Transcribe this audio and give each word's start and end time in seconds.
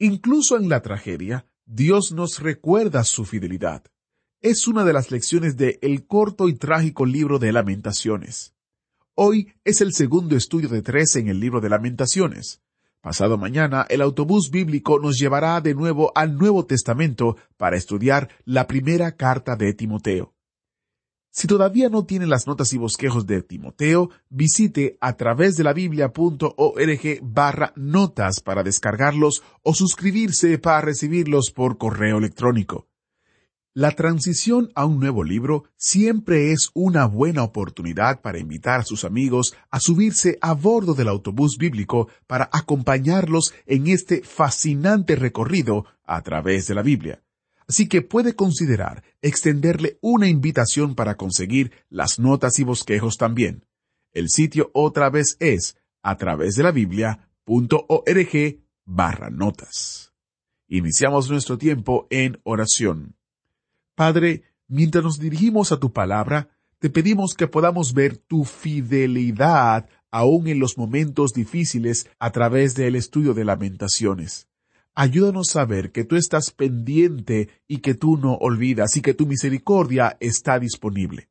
Incluso 0.00 0.56
en 0.56 0.68
la 0.68 0.80
tragedia, 0.80 1.46
Dios 1.66 2.12
nos 2.12 2.38
recuerda 2.38 3.02
su 3.02 3.24
fidelidad. 3.24 3.82
Es 4.40 4.68
una 4.68 4.84
de 4.84 4.92
las 4.92 5.10
lecciones 5.10 5.56
de 5.56 5.80
el 5.82 6.06
corto 6.06 6.48
y 6.48 6.54
trágico 6.54 7.04
libro 7.04 7.40
de 7.40 7.50
Lamentaciones. 7.50 8.54
Hoy 9.14 9.52
es 9.64 9.80
el 9.80 9.92
segundo 9.92 10.36
estudio 10.36 10.68
de 10.68 10.82
tres 10.82 11.16
en 11.16 11.26
el 11.26 11.40
libro 11.40 11.60
de 11.60 11.68
Lamentaciones. 11.68 12.62
Pasado 13.00 13.38
mañana, 13.38 13.86
el 13.88 14.00
autobús 14.00 14.52
bíblico 14.52 15.00
nos 15.00 15.18
llevará 15.18 15.60
de 15.60 15.74
nuevo 15.74 16.12
al 16.14 16.38
Nuevo 16.38 16.64
Testamento 16.64 17.36
para 17.56 17.76
estudiar 17.76 18.28
la 18.44 18.68
primera 18.68 19.16
carta 19.16 19.56
de 19.56 19.74
Timoteo. 19.74 20.32
Si 21.38 21.46
todavía 21.46 21.88
no 21.88 22.04
tiene 22.04 22.26
las 22.26 22.48
notas 22.48 22.72
y 22.72 22.78
bosquejos 22.78 23.24
de 23.24 23.42
Timoteo, 23.42 24.10
visite 24.28 24.98
a 25.00 25.16
través 25.16 25.56
de 25.56 25.62
la 25.62 25.72
biblia.org 25.72 27.20
barra 27.22 27.72
notas 27.76 28.40
para 28.40 28.64
descargarlos 28.64 29.44
o 29.62 29.72
suscribirse 29.72 30.58
para 30.58 30.80
recibirlos 30.80 31.52
por 31.54 31.78
correo 31.78 32.18
electrónico. 32.18 32.88
La 33.72 33.92
transición 33.92 34.72
a 34.74 34.84
un 34.84 34.98
nuevo 34.98 35.22
libro 35.22 35.62
siempre 35.76 36.50
es 36.50 36.70
una 36.74 37.06
buena 37.06 37.44
oportunidad 37.44 38.20
para 38.20 38.40
invitar 38.40 38.80
a 38.80 38.84
sus 38.84 39.04
amigos 39.04 39.54
a 39.70 39.78
subirse 39.78 40.38
a 40.40 40.54
bordo 40.54 40.94
del 40.94 41.06
autobús 41.06 41.56
bíblico 41.56 42.08
para 42.26 42.50
acompañarlos 42.52 43.54
en 43.64 43.86
este 43.86 44.22
fascinante 44.22 45.14
recorrido 45.14 45.84
a 46.04 46.20
través 46.22 46.66
de 46.66 46.74
la 46.74 46.82
Biblia. 46.82 47.22
Así 47.68 47.86
que 47.86 48.00
puede 48.00 48.34
considerar 48.34 49.04
extenderle 49.20 49.98
una 50.00 50.26
invitación 50.26 50.94
para 50.94 51.16
conseguir 51.16 51.72
las 51.90 52.18
notas 52.18 52.58
y 52.58 52.64
bosquejos 52.64 53.18
también. 53.18 53.66
El 54.12 54.30
sitio 54.30 54.70
otra 54.72 55.10
vez 55.10 55.36
es 55.38 55.76
a 56.02 56.16
través 56.16 56.54
de 56.54 56.62
la 56.62 56.72
Biblia.org 56.72 58.58
barra 58.86 59.28
notas. 59.28 60.14
Iniciamos 60.66 61.30
nuestro 61.30 61.58
tiempo 61.58 62.06
en 62.10 62.40
oración. 62.42 63.16
Padre, 63.94 64.44
mientras 64.66 65.04
nos 65.04 65.18
dirigimos 65.18 65.70
a 65.70 65.78
tu 65.78 65.92
palabra, 65.92 66.48
te 66.78 66.88
pedimos 66.88 67.34
que 67.34 67.48
podamos 67.48 67.92
ver 67.92 68.16
tu 68.16 68.44
fidelidad 68.44 69.88
aún 70.10 70.48
en 70.48 70.58
los 70.58 70.78
momentos 70.78 71.32
difíciles 71.34 72.08
a 72.18 72.30
través 72.30 72.74
del 72.74 72.96
estudio 72.96 73.34
de 73.34 73.44
lamentaciones. 73.44 74.48
Ayúdanos 75.00 75.54
a 75.54 75.64
ver 75.64 75.92
que 75.92 76.02
tú 76.02 76.16
estás 76.16 76.50
pendiente 76.50 77.50
y 77.68 77.78
que 77.78 77.94
tú 77.94 78.16
no 78.16 78.34
olvidas 78.34 78.96
y 78.96 79.00
que 79.00 79.14
tu 79.14 79.28
misericordia 79.28 80.16
está 80.18 80.58
disponible. 80.58 81.28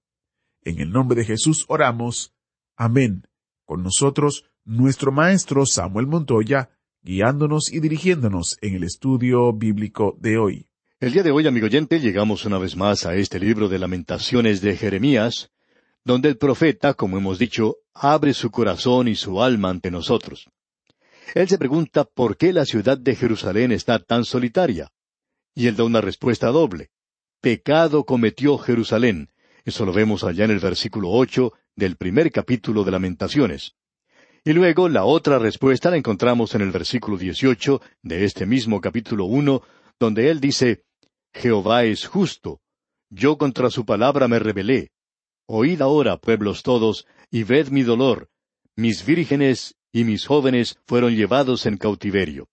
En 0.63 0.79
el 0.79 0.89
nombre 0.89 1.17
de 1.17 1.25
Jesús 1.25 1.65
oramos. 1.67 2.33
Amén. 2.77 3.27
Con 3.65 3.83
nosotros, 3.83 4.45
nuestro 4.63 5.11
maestro 5.11 5.65
Samuel 5.65 6.07
Montoya, 6.07 6.69
guiándonos 7.01 7.69
y 7.69 7.81
dirigiéndonos 7.81 8.57
en 8.61 8.75
el 8.75 8.85
estudio 8.85 9.51
bíblico 9.51 10.17
de 10.17 10.37
hoy. 10.37 10.69
El 11.01 11.11
día 11.11 11.23
de 11.23 11.31
hoy, 11.31 11.45
amigo 11.45 11.65
oyente, 11.65 11.99
llegamos 11.99 12.45
una 12.45 12.59
vez 12.59 12.77
más 12.77 13.05
a 13.05 13.15
este 13.15 13.37
libro 13.37 13.67
de 13.67 13.79
lamentaciones 13.79 14.61
de 14.61 14.77
Jeremías, 14.77 15.51
donde 16.05 16.29
el 16.29 16.37
profeta, 16.37 16.93
como 16.93 17.17
hemos 17.17 17.37
dicho, 17.37 17.79
abre 17.93 18.33
su 18.33 18.49
corazón 18.49 19.09
y 19.09 19.15
su 19.15 19.43
alma 19.43 19.71
ante 19.71 19.91
nosotros. 19.91 20.47
Él 21.33 21.47
se 21.47 21.57
pregunta 21.57 22.05
por 22.05 22.37
qué 22.37 22.53
la 22.53 22.65
ciudad 22.65 22.97
de 22.97 23.15
Jerusalén 23.15 23.71
está 23.71 23.99
tan 23.99 24.25
solitaria. 24.25 24.91
Y 25.53 25.67
él 25.67 25.75
da 25.75 25.83
una 25.83 26.01
respuesta 26.01 26.47
doble. 26.47 26.89
Pecado 27.41 28.05
cometió 28.05 28.57
Jerusalén. 28.57 29.29
Eso 29.65 29.85
lo 29.85 29.93
vemos 29.93 30.23
allá 30.23 30.45
en 30.45 30.51
el 30.51 30.59
versículo 30.59 31.09
ocho 31.09 31.53
del 31.75 31.97
primer 31.97 32.31
capítulo 32.31 32.83
de 32.83 32.91
Lamentaciones. 32.91 33.75
Y 34.43 34.53
luego 34.53 34.87
la 34.87 35.03
otra 35.03 35.39
respuesta 35.39 35.91
la 35.91 35.97
encontramos 35.97 36.55
en 36.55 36.61
el 36.61 36.71
versículo 36.71 37.17
dieciocho 37.17 37.81
de 38.01 38.23
este 38.23 38.45
mismo 38.45 38.79
capítulo 38.79 39.25
uno, 39.25 39.61
donde 39.99 40.29
él 40.29 40.39
dice 40.39 40.83
Jehová 41.33 41.83
es 41.83 42.07
justo. 42.07 42.61
Yo 43.09 43.37
contra 43.37 43.69
su 43.69 43.85
palabra 43.85 44.27
me 44.27 44.39
rebelé. 44.39 44.91
Oíd 45.47 45.81
ahora, 45.81 46.17
pueblos 46.17 46.63
todos, 46.63 47.05
y 47.29 47.43
ved 47.43 47.69
mi 47.69 47.83
dolor. 47.83 48.29
Mis 48.75 49.05
vírgenes 49.05 49.75
y 49.97 50.03
mis 50.03 50.27
jóvenes 50.27 50.77
fueron 50.85 51.15
llevados 51.15 51.65
en 51.65 51.75
cautiverio. 51.75 52.49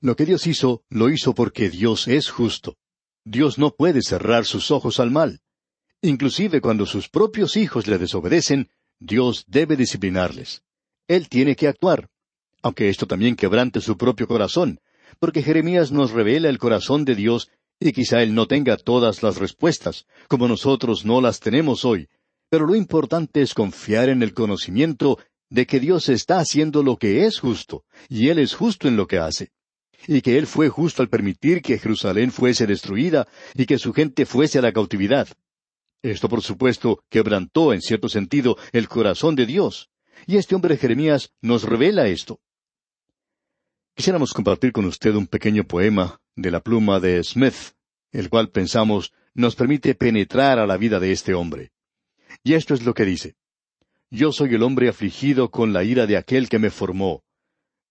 Lo 0.00 0.16
que 0.16 0.24
Dios 0.24 0.46
hizo, 0.46 0.82
lo 0.88 1.10
hizo 1.10 1.34
porque 1.34 1.68
Dios 1.68 2.08
es 2.08 2.30
justo. 2.30 2.78
Dios 3.22 3.58
no 3.58 3.72
puede 3.72 4.00
cerrar 4.00 4.46
sus 4.46 4.70
ojos 4.70 4.98
al 4.98 5.10
mal. 5.10 5.40
Inclusive 6.00 6.62
cuando 6.62 6.86
sus 6.86 7.10
propios 7.10 7.58
hijos 7.58 7.86
le 7.86 7.98
desobedecen, 7.98 8.70
Dios 8.98 9.44
debe 9.46 9.76
disciplinarles. 9.76 10.62
Él 11.06 11.28
tiene 11.28 11.54
que 11.54 11.68
actuar, 11.68 12.08
aunque 12.62 12.88
esto 12.88 13.06
también 13.06 13.36
quebrante 13.36 13.82
su 13.82 13.98
propio 13.98 14.26
corazón, 14.26 14.80
porque 15.18 15.42
Jeremías 15.42 15.92
nos 15.92 16.12
revela 16.12 16.48
el 16.48 16.56
corazón 16.56 17.04
de 17.04 17.14
Dios 17.14 17.50
y 17.78 17.92
quizá 17.92 18.22
Él 18.22 18.34
no 18.34 18.46
tenga 18.46 18.78
todas 18.78 19.22
las 19.22 19.36
respuestas, 19.36 20.06
como 20.28 20.48
nosotros 20.48 21.04
no 21.04 21.20
las 21.20 21.40
tenemos 21.40 21.84
hoy, 21.84 22.08
pero 22.48 22.66
lo 22.66 22.74
importante 22.74 23.42
es 23.42 23.52
confiar 23.52 24.08
en 24.08 24.22
el 24.22 24.32
conocimiento 24.32 25.18
de 25.52 25.66
que 25.66 25.80
Dios 25.80 26.08
está 26.08 26.38
haciendo 26.38 26.82
lo 26.82 26.96
que 26.96 27.26
es 27.26 27.38
justo, 27.38 27.84
y 28.08 28.30
Él 28.30 28.38
es 28.38 28.54
justo 28.54 28.88
en 28.88 28.96
lo 28.96 29.06
que 29.06 29.18
hace, 29.18 29.52
y 30.06 30.22
que 30.22 30.38
Él 30.38 30.46
fue 30.46 30.70
justo 30.70 31.02
al 31.02 31.10
permitir 31.10 31.60
que 31.60 31.78
Jerusalén 31.78 32.32
fuese 32.32 32.66
destruida 32.66 33.28
y 33.54 33.66
que 33.66 33.78
su 33.78 33.92
gente 33.92 34.24
fuese 34.24 34.58
a 34.58 34.62
la 34.62 34.72
cautividad. 34.72 35.28
Esto, 36.00 36.30
por 36.30 36.40
supuesto, 36.40 37.04
quebrantó 37.10 37.74
en 37.74 37.82
cierto 37.82 38.08
sentido 38.08 38.56
el 38.72 38.88
corazón 38.88 39.36
de 39.36 39.44
Dios, 39.44 39.90
y 40.26 40.38
este 40.38 40.54
hombre 40.54 40.78
Jeremías 40.78 41.34
nos 41.42 41.64
revela 41.64 42.08
esto. 42.08 42.40
Quisiéramos 43.94 44.32
compartir 44.32 44.72
con 44.72 44.86
usted 44.86 45.14
un 45.14 45.26
pequeño 45.26 45.64
poema 45.64 46.18
de 46.34 46.50
la 46.50 46.60
pluma 46.60 46.98
de 46.98 47.22
Smith, 47.22 47.74
el 48.10 48.30
cual 48.30 48.48
pensamos 48.48 49.12
nos 49.34 49.54
permite 49.54 49.94
penetrar 49.94 50.58
a 50.58 50.66
la 50.66 50.78
vida 50.78 50.98
de 50.98 51.12
este 51.12 51.34
hombre. 51.34 51.72
Y 52.42 52.54
esto 52.54 52.72
es 52.72 52.84
lo 52.84 52.94
que 52.94 53.04
dice. 53.04 53.36
Yo 54.14 54.30
soy 54.30 54.54
el 54.56 54.62
hombre 54.62 54.90
afligido 54.90 55.50
con 55.50 55.72
la 55.72 55.84
ira 55.84 56.06
de 56.06 56.18
aquel 56.18 56.50
que 56.50 56.58
me 56.58 56.68
formó. 56.68 57.24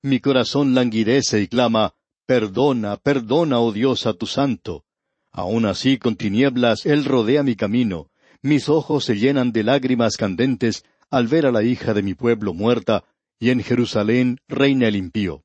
Mi 0.03 0.19
corazón 0.19 0.75
languidece 0.75 1.41
y 1.41 1.47
clama, 1.47 1.95
Perdona, 2.27 2.97
perdona, 2.97 3.59
oh 3.59 3.71
Dios, 3.71 4.05
a 4.05 4.13
tu 4.13 4.27
santo. 4.27 4.85
Aun 5.31 5.65
así 5.65 5.97
con 5.97 6.15
tinieblas 6.15 6.85
él 6.85 7.05
rodea 7.05 7.41
mi 7.41 7.55
camino. 7.55 8.11
Mis 8.43 8.69
ojos 8.69 9.05
se 9.05 9.17
llenan 9.17 9.51
de 9.51 9.63
lágrimas 9.63 10.15
candentes 10.15 10.85
al 11.09 11.25
ver 11.27 11.47
a 11.47 11.51
la 11.51 11.63
hija 11.63 11.95
de 11.95 12.03
mi 12.03 12.13
pueblo 12.13 12.53
muerta, 12.53 13.03
y 13.39 13.49
en 13.49 13.63
Jerusalén 13.63 14.37
reina 14.47 14.87
el 14.87 14.97
impío. 14.97 15.43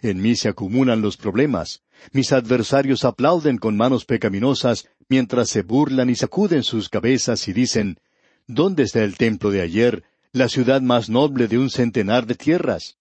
En 0.00 0.22
mí 0.22 0.34
se 0.34 0.48
acumulan 0.48 1.02
los 1.02 1.18
problemas. 1.18 1.82
Mis 2.12 2.32
adversarios 2.32 3.04
aplauden 3.04 3.58
con 3.58 3.76
manos 3.76 4.06
pecaminosas, 4.06 4.88
mientras 5.10 5.50
se 5.50 5.60
burlan 5.60 6.08
y 6.08 6.14
sacuden 6.14 6.62
sus 6.62 6.88
cabezas 6.88 7.46
y 7.48 7.52
dicen, 7.52 7.98
¿Dónde 8.52 8.82
está 8.82 9.04
el 9.04 9.16
templo 9.16 9.52
de 9.52 9.60
ayer, 9.60 10.02
la 10.32 10.48
ciudad 10.48 10.80
más 10.80 11.08
noble 11.08 11.46
de 11.46 11.56
un 11.56 11.70
centenar 11.70 12.26
de 12.26 12.34
tierras? 12.34 12.98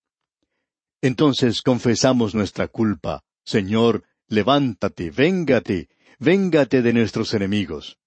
Entonces 1.02 1.64
confesamos 1.64 2.36
nuestra 2.36 2.68
culpa. 2.68 3.24
Señor, 3.44 4.04
levántate, 4.28 5.10
véngate, 5.10 5.90
véngate 6.20 6.84
de 6.84 6.94
nuestros 6.94 7.34
enemigos. 7.34 7.98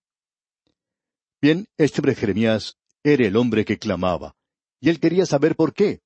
Bien, 1.40 1.66
este 1.78 2.14
Jeremías 2.14 2.76
era 3.02 3.26
el 3.26 3.36
hombre 3.36 3.64
que 3.64 3.76
clamaba, 3.76 4.36
y 4.78 4.90
él 4.90 5.00
quería 5.00 5.26
saber 5.26 5.56
por 5.56 5.74
qué. 5.74 6.00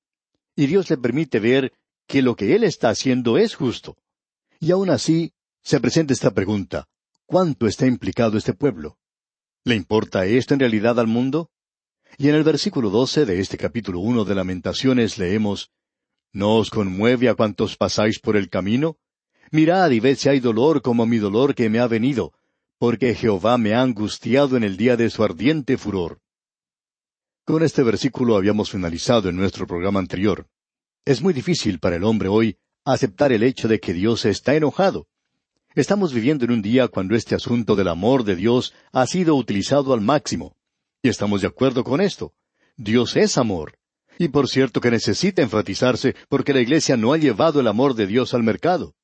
Y 0.55 0.65
Dios 0.65 0.89
le 0.89 0.97
permite 0.97 1.39
ver 1.39 1.71
que 2.07 2.23
lo 2.23 2.35
que 2.35 2.55
él 2.55 2.63
está 2.63 2.89
haciendo 2.89 3.37
es 3.37 3.53
justo. 3.53 3.95
Y 4.59 4.71
aún 4.71 4.89
así, 4.89 5.33
se 5.61 5.79
presenta 5.79 6.13
esta 6.13 6.31
pregunta, 6.31 6.87
¿cuánto 7.27 7.67
está 7.67 7.85
implicado 7.85 8.39
este 8.39 8.53
pueblo? 8.53 8.97
¿Le 9.63 9.75
importa 9.75 10.25
esto 10.25 10.53
en 10.53 10.59
realidad 10.59 10.99
al 10.99 11.07
mundo? 11.07 11.51
Y 12.17 12.29
en 12.29 12.35
el 12.35 12.43
versículo 12.43 12.89
doce 12.89 13.25
de 13.25 13.39
este 13.39 13.57
capítulo 13.57 13.99
uno 13.99 14.25
de 14.25 14.35
Lamentaciones 14.35 15.17
leemos 15.17 15.71
¿No 16.33 16.55
os 16.55 16.69
conmueve 16.69 17.29
a 17.29 17.35
cuantos 17.35 17.77
pasáis 17.77 18.19
por 18.19 18.37
el 18.37 18.49
camino? 18.49 18.97
Mirad 19.51 19.91
y 19.91 19.99
ved 19.99 20.17
si 20.17 20.29
hay 20.29 20.39
dolor 20.39 20.81
como 20.81 21.05
mi 21.05 21.17
dolor 21.17 21.55
que 21.55 21.69
me 21.69 21.79
ha 21.79 21.87
venido, 21.87 22.33
porque 22.77 23.15
Jehová 23.15 23.57
me 23.57 23.73
ha 23.73 23.81
angustiado 23.81 24.57
en 24.57 24.63
el 24.63 24.77
día 24.77 24.97
de 24.97 25.09
su 25.09 25.23
ardiente 25.23 25.77
furor. 25.77 26.21
Con 27.45 27.63
este 27.63 27.81
versículo 27.81 28.35
habíamos 28.35 28.69
finalizado 28.69 29.29
en 29.29 29.37
nuestro 29.37 29.65
programa 29.67 29.99
anterior. 29.99 30.47
Es 31.05 31.21
muy 31.21 31.33
difícil 31.33 31.79
para 31.79 31.95
el 31.95 32.03
hombre 32.03 32.27
hoy 32.27 32.57
aceptar 32.83 33.31
el 33.31 33.43
hecho 33.43 33.67
de 33.67 33.79
que 33.79 33.93
Dios 33.93 34.25
está 34.25 34.55
enojado. 34.55 35.07
Estamos 35.77 36.11
viviendo 36.11 36.43
en 36.43 36.49
un 36.49 36.63
día 36.63 36.87
cuando 36.87 37.15
este 37.15 37.35
asunto 37.35 37.75
del 37.75 37.87
amor 37.87 38.23
de 38.23 38.35
Dios 38.35 38.73
ha 38.91 39.05
sido 39.05 39.35
utilizado 39.35 39.93
al 39.93 40.01
máximo. 40.01 40.55
Y 41.03 41.09
estamos 41.09 41.41
de 41.41 41.47
acuerdo 41.49 41.83
con 41.83 42.01
esto. 42.01 42.33
Dios 42.77 43.15
es 43.15 43.37
amor. 43.37 43.77
Y 44.17 44.29
por 44.29 44.49
cierto 44.49 44.81
que 44.81 44.89
necesita 44.89 45.43
enfatizarse 45.43 46.15
porque 46.29 46.51
la 46.51 46.61
Iglesia 46.61 46.97
no 46.97 47.13
ha 47.13 47.17
llevado 47.17 47.59
el 47.59 47.67
amor 47.67 47.93
de 47.93 48.07
Dios 48.07 48.33
al 48.33 48.41
mercado. 48.41 48.95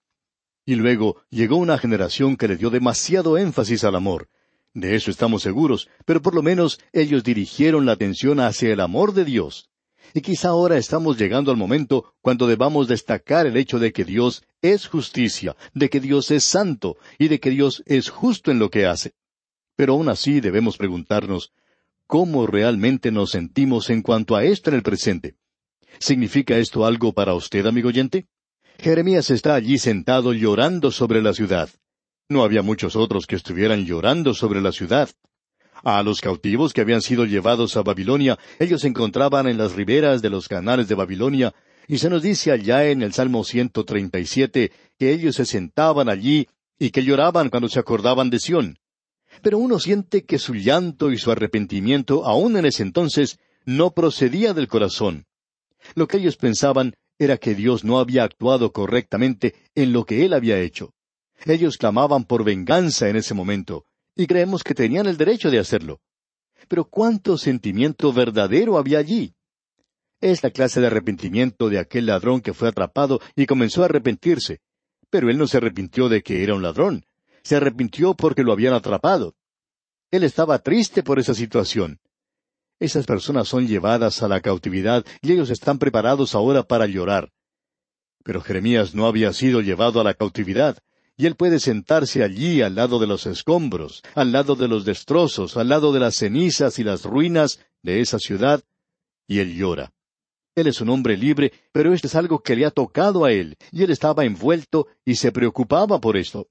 Y 0.65 0.73
luego 0.73 1.21
llegó 1.29 1.57
una 1.57 1.77
generación 1.77 2.37
que 2.37 2.47
le 2.47 2.57
dio 2.57 2.71
demasiado 2.71 3.37
énfasis 3.37 3.83
al 3.83 3.93
amor. 3.95 4.27
De 4.73 4.95
eso 4.95 5.11
estamos 5.11 5.43
seguros, 5.43 5.89
pero 6.05 6.23
por 6.23 6.33
lo 6.33 6.41
menos 6.41 6.79
ellos 6.91 7.23
dirigieron 7.23 7.85
la 7.85 7.91
atención 7.91 8.39
hacia 8.39 8.73
el 8.73 8.79
amor 8.79 9.13
de 9.13 9.25
Dios. 9.25 9.69
Y 10.13 10.21
quizá 10.21 10.49
ahora 10.49 10.77
estamos 10.77 11.17
llegando 11.17 11.49
al 11.49 11.57
momento 11.57 12.13
cuando 12.21 12.45
debamos 12.45 12.87
destacar 12.87 13.47
el 13.47 13.57
hecho 13.57 13.79
de 13.79 13.91
que 13.91 14.05
Dios 14.05 14.43
es 14.61 14.87
justicia, 14.87 15.55
de 15.73 15.89
que 15.89 15.99
Dios 15.99 16.29
es 16.29 16.43
santo 16.43 16.97
y 17.17 17.29
de 17.29 17.39
que 17.39 17.49
Dios 17.49 17.81
es 17.87 18.09
justo 18.09 18.51
en 18.51 18.59
lo 18.59 18.69
que 18.69 18.85
hace. 18.85 19.13
Pero 19.75 19.93
aún 19.93 20.09
así 20.09 20.39
debemos 20.39 20.77
preguntarnos, 20.77 21.51
¿cómo 22.05 22.45
realmente 22.45 23.11
nos 23.11 23.31
sentimos 23.31 23.89
en 23.89 24.03
cuanto 24.03 24.35
a 24.35 24.43
esto 24.43 24.69
en 24.69 24.75
el 24.75 24.83
presente? 24.83 25.35
¿Significa 25.99 26.57
esto 26.57 26.85
algo 26.85 27.13
para 27.13 27.33
usted, 27.33 27.65
amigo 27.65 27.89
oyente? 27.89 28.27
Jeremías 28.77 29.31
está 29.31 29.55
allí 29.55 29.79
sentado 29.79 30.33
llorando 30.33 30.91
sobre 30.91 31.23
la 31.23 31.33
ciudad. 31.33 31.69
No 32.29 32.43
había 32.43 32.61
muchos 32.61 32.95
otros 32.95 33.25
que 33.25 33.35
estuvieran 33.35 33.85
llorando 33.85 34.35
sobre 34.35 34.61
la 34.61 34.71
ciudad. 34.71 35.09
A 35.83 36.01
los 36.01 36.21
cautivos 36.21 36.71
que 36.71 36.79
habían 36.79 37.01
sido 37.01 37.25
llevados 37.25 37.75
a 37.75 37.83
Babilonia, 37.83 38.39
ellos 38.57 38.81
se 38.81 38.87
encontraban 38.87 39.47
en 39.47 39.57
las 39.57 39.73
riberas 39.73 40.21
de 40.21 40.29
los 40.29 40.47
canales 40.47 40.87
de 40.87 40.95
Babilonia, 40.95 41.53
y 41.89 41.97
se 41.97 42.09
nos 42.09 42.21
dice 42.21 42.53
allá 42.53 42.85
en 42.85 43.01
el 43.01 43.11
Salmo 43.11 43.43
137 43.43 44.71
que 44.97 45.11
ellos 45.11 45.35
se 45.35 45.45
sentaban 45.45 46.07
allí 46.07 46.47
y 46.79 46.91
que 46.91 47.03
lloraban 47.03 47.49
cuando 47.49 47.67
se 47.67 47.79
acordaban 47.79 48.29
de 48.29 48.39
Sión. 48.39 48.79
Pero 49.41 49.57
uno 49.57 49.77
siente 49.77 50.23
que 50.23 50.39
su 50.39 50.53
llanto 50.53 51.11
y 51.11 51.17
su 51.17 51.31
arrepentimiento, 51.31 52.25
aun 52.25 52.55
en 52.55 52.65
ese 52.65 52.83
entonces, 52.83 53.37
no 53.65 53.91
procedía 53.91 54.53
del 54.53 54.69
corazón. 54.69 55.25
Lo 55.95 56.07
que 56.07 56.15
ellos 56.15 56.37
pensaban 56.37 56.95
era 57.19 57.35
que 57.35 57.55
Dios 57.55 57.83
no 57.83 57.99
había 57.99 58.23
actuado 58.23 58.71
correctamente 58.71 59.53
en 59.75 59.91
lo 59.91 60.05
que 60.05 60.23
él 60.23 60.31
había 60.31 60.59
hecho. 60.59 60.93
Ellos 61.45 61.77
clamaban 61.77 62.23
por 62.23 62.45
venganza 62.45 63.09
en 63.09 63.17
ese 63.17 63.33
momento, 63.33 63.85
y 64.15 64.27
creemos 64.27 64.63
que 64.63 64.73
tenían 64.73 65.07
el 65.07 65.17
derecho 65.17 65.49
de 65.49 65.59
hacerlo. 65.59 66.01
Pero 66.67 66.85
cuánto 66.85 67.37
sentimiento 67.37 68.13
verdadero 68.13 68.77
había 68.77 68.99
allí. 68.99 69.35
Es 70.21 70.43
la 70.43 70.51
clase 70.51 70.79
de 70.79 70.87
arrepentimiento 70.87 71.69
de 71.69 71.79
aquel 71.79 72.05
ladrón 72.05 72.41
que 72.41 72.53
fue 72.53 72.69
atrapado 72.69 73.19
y 73.35 73.45
comenzó 73.45 73.81
a 73.81 73.85
arrepentirse. 73.85 74.61
Pero 75.09 75.29
él 75.29 75.37
no 75.37 75.47
se 75.47 75.57
arrepintió 75.57 76.07
de 76.09 76.23
que 76.23 76.43
era 76.43 76.55
un 76.55 76.63
ladrón, 76.63 77.05
se 77.43 77.55
arrepintió 77.55 78.13
porque 78.13 78.43
lo 78.43 78.53
habían 78.53 78.73
atrapado. 78.73 79.35
Él 80.11 80.23
estaba 80.23 80.59
triste 80.59 81.03
por 81.03 81.19
esa 81.19 81.33
situación. 81.33 81.99
Esas 82.79 83.05
personas 83.05 83.47
son 83.47 83.67
llevadas 83.67 84.23
a 84.23 84.27
la 84.27 84.41
cautividad 84.41 85.05
y 85.21 85.31
ellos 85.31 85.49
están 85.49 85.79
preparados 85.79 86.35
ahora 86.35 86.63
para 86.63 86.85
llorar. 86.85 87.31
Pero 88.23 88.41
Jeremías 88.41 88.95
no 88.95 89.05
había 89.05 89.33
sido 89.33 89.61
llevado 89.61 89.99
a 89.99 90.03
la 90.03 90.13
cautividad, 90.13 90.77
y 91.15 91.25
él 91.25 91.35
puede 91.35 91.59
sentarse 91.59 92.23
allí 92.23 92.61
al 92.61 92.75
lado 92.75 92.99
de 92.99 93.07
los 93.07 93.25
escombros, 93.25 94.01
al 94.15 94.31
lado 94.31 94.55
de 94.55 94.67
los 94.67 94.85
destrozos, 94.85 95.57
al 95.57 95.69
lado 95.69 95.93
de 95.93 95.99
las 95.99 96.15
cenizas 96.15 96.79
y 96.79 96.83
las 96.83 97.03
ruinas 97.03 97.59
de 97.83 98.01
esa 98.01 98.19
ciudad, 98.19 98.63
y 99.27 99.39
él 99.39 99.55
llora. 99.55 99.91
Él 100.55 100.67
es 100.67 100.81
un 100.81 100.89
hombre 100.89 101.17
libre, 101.17 101.51
pero 101.71 101.93
esto 101.93 102.07
es 102.07 102.15
algo 102.15 102.39
que 102.39 102.55
le 102.55 102.65
ha 102.65 102.71
tocado 102.71 103.25
a 103.25 103.31
él, 103.31 103.57
y 103.71 103.83
él 103.83 103.91
estaba 103.91 104.25
envuelto 104.25 104.87
y 105.05 105.15
se 105.15 105.31
preocupaba 105.31 105.99
por 105.99 106.17
esto. 106.17 106.47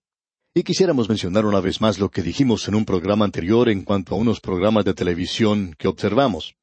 Y 0.54 0.64
quisiéramos 0.64 1.08
mencionar 1.08 1.46
una 1.46 1.60
vez 1.60 1.80
más 1.80 1.98
lo 1.98 2.10
que 2.10 2.22
dijimos 2.22 2.68
en 2.68 2.74
un 2.74 2.84
programa 2.84 3.24
anterior 3.24 3.68
en 3.68 3.82
cuanto 3.84 4.14
a 4.14 4.18
unos 4.18 4.40
programas 4.40 4.84
de 4.84 4.94
televisión 4.94 5.74
que 5.78 5.88
observamos. 5.88 6.56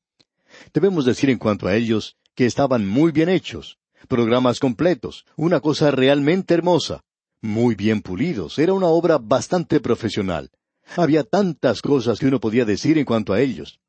Debemos 0.73 1.05
decir 1.05 1.29
en 1.29 1.37
cuanto 1.37 1.67
a 1.67 1.75
ellos 1.75 2.17
que 2.35 2.45
estaban 2.45 2.87
muy 2.87 3.11
bien 3.11 3.29
hechos, 3.29 3.79
programas 4.07 4.59
completos, 4.59 5.25
una 5.35 5.59
cosa 5.59 5.91
realmente 5.91 6.53
hermosa, 6.53 7.03
muy 7.41 7.75
bien 7.75 8.01
pulidos, 8.01 8.59
era 8.59 8.73
una 8.73 8.87
obra 8.87 9.17
bastante 9.17 9.79
profesional. 9.79 10.51
Había 10.95 11.23
tantas 11.23 11.81
cosas 11.81 12.19
que 12.19 12.25
uno 12.25 12.39
podía 12.39 12.65
decir 12.65 12.97
en 12.97 13.05
cuanto 13.05 13.33
a 13.33 13.41
ellos. 13.41 13.79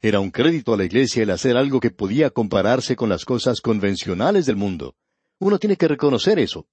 Era 0.00 0.20
un 0.20 0.30
crédito 0.30 0.72
a 0.72 0.76
la 0.76 0.84
Iglesia 0.84 1.22
el 1.22 1.30
hacer 1.30 1.56
algo 1.56 1.80
que 1.80 1.90
podía 1.90 2.30
compararse 2.30 2.96
con 2.96 3.08
las 3.08 3.24
cosas 3.24 3.60
convencionales 3.60 4.46
del 4.46 4.56
mundo. 4.56 4.94
Uno 5.38 5.58
tiene 5.58 5.76
que 5.76 5.88
reconocer 5.88 6.38
eso. 6.38 6.66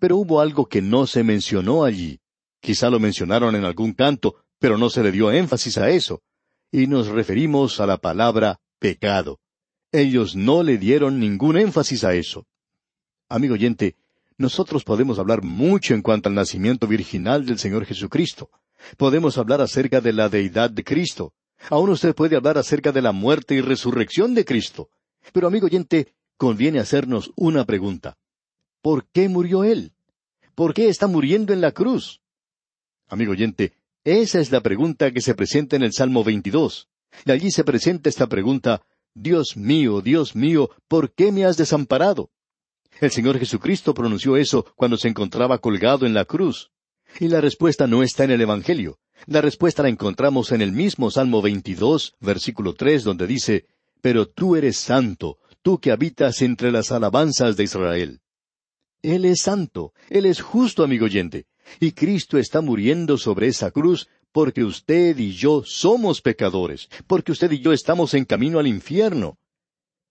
Pero 0.00 0.16
hubo 0.16 0.40
algo 0.40 0.66
que 0.66 0.82
no 0.82 1.06
se 1.06 1.24
mencionó 1.24 1.84
allí. 1.84 2.20
Quizá 2.60 2.90
lo 2.90 3.00
mencionaron 3.00 3.56
en 3.56 3.64
algún 3.64 3.92
canto, 3.92 4.36
pero 4.58 4.78
no 4.78 4.90
se 4.90 5.02
le 5.02 5.12
dio 5.12 5.32
énfasis 5.32 5.78
a 5.78 5.90
eso. 5.90 6.22
Y 6.70 6.86
nos 6.86 7.08
referimos 7.08 7.80
a 7.80 7.86
la 7.86 7.96
palabra 7.96 8.60
pecado. 8.78 9.40
Ellos 9.90 10.36
no 10.36 10.62
le 10.62 10.76
dieron 10.76 11.18
ningún 11.18 11.56
énfasis 11.56 12.04
a 12.04 12.14
eso. 12.14 12.46
Amigo 13.28 13.54
oyente, 13.54 13.96
nosotros 14.38 14.84
podemos 14.84 15.18
hablar 15.18 15.42
mucho 15.42 15.94
en 15.94 16.02
cuanto 16.02 16.28
al 16.28 16.34
nacimiento 16.36 16.86
virginal 16.86 17.44
del 17.44 17.58
Señor 17.58 17.84
Jesucristo. 17.84 18.50
Podemos 18.96 19.36
hablar 19.36 19.60
acerca 19.60 20.00
de 20.00 20.12
la 20.12 20.28
deidad 20.28 20.70
de 20.70 20.84
Cristo. 20.84 21.34
Aún 21.70 21.90
usted 21.90 22.14
puede 22.14 22.36
hablar 22.36 22.56
acerca 22.56 22.92
de 22.92 23.02
la 23.02 23.10
muerte 23.10 23.56
y 23.56 23.60
resurrección 23.60 24.34
de 24.34 24.44
Cristo. 24.44 24.90
Pero 25.32 25.48
amigo 25.48 25.66
oyente, 25.66 26.14
conviene 26.36 26.78
hacernos 26.78 27.32
una 27.34 27.64
pregunta. 27.64 28.16
¿Por 28.80 29.06
qué 29.06 29.28
murió 29.28 29.64
Él? 29.64 29.92
¿Por 30.54 30.72
qué 30.72 30.88
está 30.88 31.08
muriendo 31.08 31.52
en 31.52 31.60
la 31.60 31.72
cruz? 31.72 32.22
Amigo 33.08 33.32
oyente, 33.32 33.72
esa 34.04 34.38
es 34.38 34.52
la 34.52 34.60
pregunta 34.60 35.10
que 35.10 35.20
se 35.20 35.34
presenta 35.34 35.74
en 35.74 35.82
el 35.82 35.92
Salmo 35.92 36.22
22. 36.22 36.88
Y 37.26 37.32
allí 37.32 37.50
se 37.50 37.64
presenta 37.64 38.08
esta 38.08 38.28
pregunta, 38.28 38.82
Dios 39.14 39.56
mío, 39.56 40.00
Dios 40.00 40.36
mío, 40.36 40.70
¿por 40.86 41.12
qué 41.12 41.32
me 41.32 41.44
has 41.44 41.56
desamparado? 41.56 42.30
El 43.00 43.10
Señor 43.10 43.38
Jesucristo 43.38 43.94
pronunció 43.94 44.36
eso 44.36 44.66
cuando 44.74 44.96
se 44.96 45.08
encontraba 45.08 45.58
colgado 45.58 46.04
en 46.04 46.14
la 46.14 46.24
cruz. 46.24 46.70
Y 47.20 47.28
la 47.28 47.40
respuesta 47.40 47.86
no 47.86 48.02
está 48.02 48.24
en 48.24 48.32
el 48.32 48.40
Evangelio. 48.40 48.98
La 49.26 49.40
respuesta 49.40 49.82
la 49.82 49.88
encontramos 49.88 50.52
en 50.52 50.62
el 50.62 50.72
mismo 50.72 51.10
Salmo 51.10 51.40
22, 51.42 52.16
versículo 52.20 52.74
3, 52.74 53.04
donde 53.04 53.26
dice, 53.26 53.66
Pero 54.00 54.26
tú 54.26 54.56
eres 54.56 54.78
santo, 54.78 55.38
tú 55.62 55.78
que 55.78 55.90
habitas 55.90 56.42
entre 56.42 56.70
las 56.70 56.92
alabanzas 56.92 57.56
de 57.56 57.64
Israel. 57.64 58.20
Él 59.02 59.24
es 59.24 59.42
santo, 59.42 59.92
Él 60.08 60.26
es 60.26 60.40
justo, 60.40 60.82
amigo 60.82 61.04
oyente, 61.04 61.46
y 61.80 61.92
Cristo 61.92 62.38
está 62.38 62.60
muriendo 62.60 63.16
sobre 63.16 63.46
esa 63.48 63.70
cruz 63.70 64.08
porque 64.32 64.64
usted 64.64 65.18
y 65.18 65.32
yo 65.32 65.62
somos 65.64 66.20
pecadores, 66.20 66.88
porque 67.06 67.32
usted 67.32 67.50
y 67.52 67.60
yo 67.60 67.72
estamos 67.72 68.14
en 68.14 68.24
camino 68.24 68.58
al 68.58 68.66
infierno. 68.66 69.38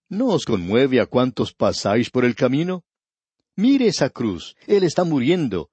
¿No 0.10 0.28
os 0.28 0.46
conmueve 0.46 1.02
a 1.02 1.06
cuántos 1.06 1.54
pasáis 1.54 2.10
por 2.10 2.24
el 2.24 2.36
camino? 2.36 2.84
Mire 3.56 3.88
esa 3.88 4.10
cruz, 4.10 4.56
Él 4.66 4.84
está 4.84 5.04
muriendo. 5.04 5.70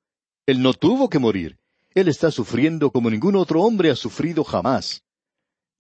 Él 0.47 0.61
no 0.63 0.75
tuvo 0.75 1.09
que 1.09 1.19
morir. 1.19 1.59
Él 1.95 2.09
está 2.09 2.31
sufriendo 2.31 2.91
como 2.91 3.11
ningún 3.11 3.37
otro 3.37 3.63
hombre 3.63 3.91
ha 3.91 3.97
sufrido 3.97 4.43
jamás. 4.43 5.03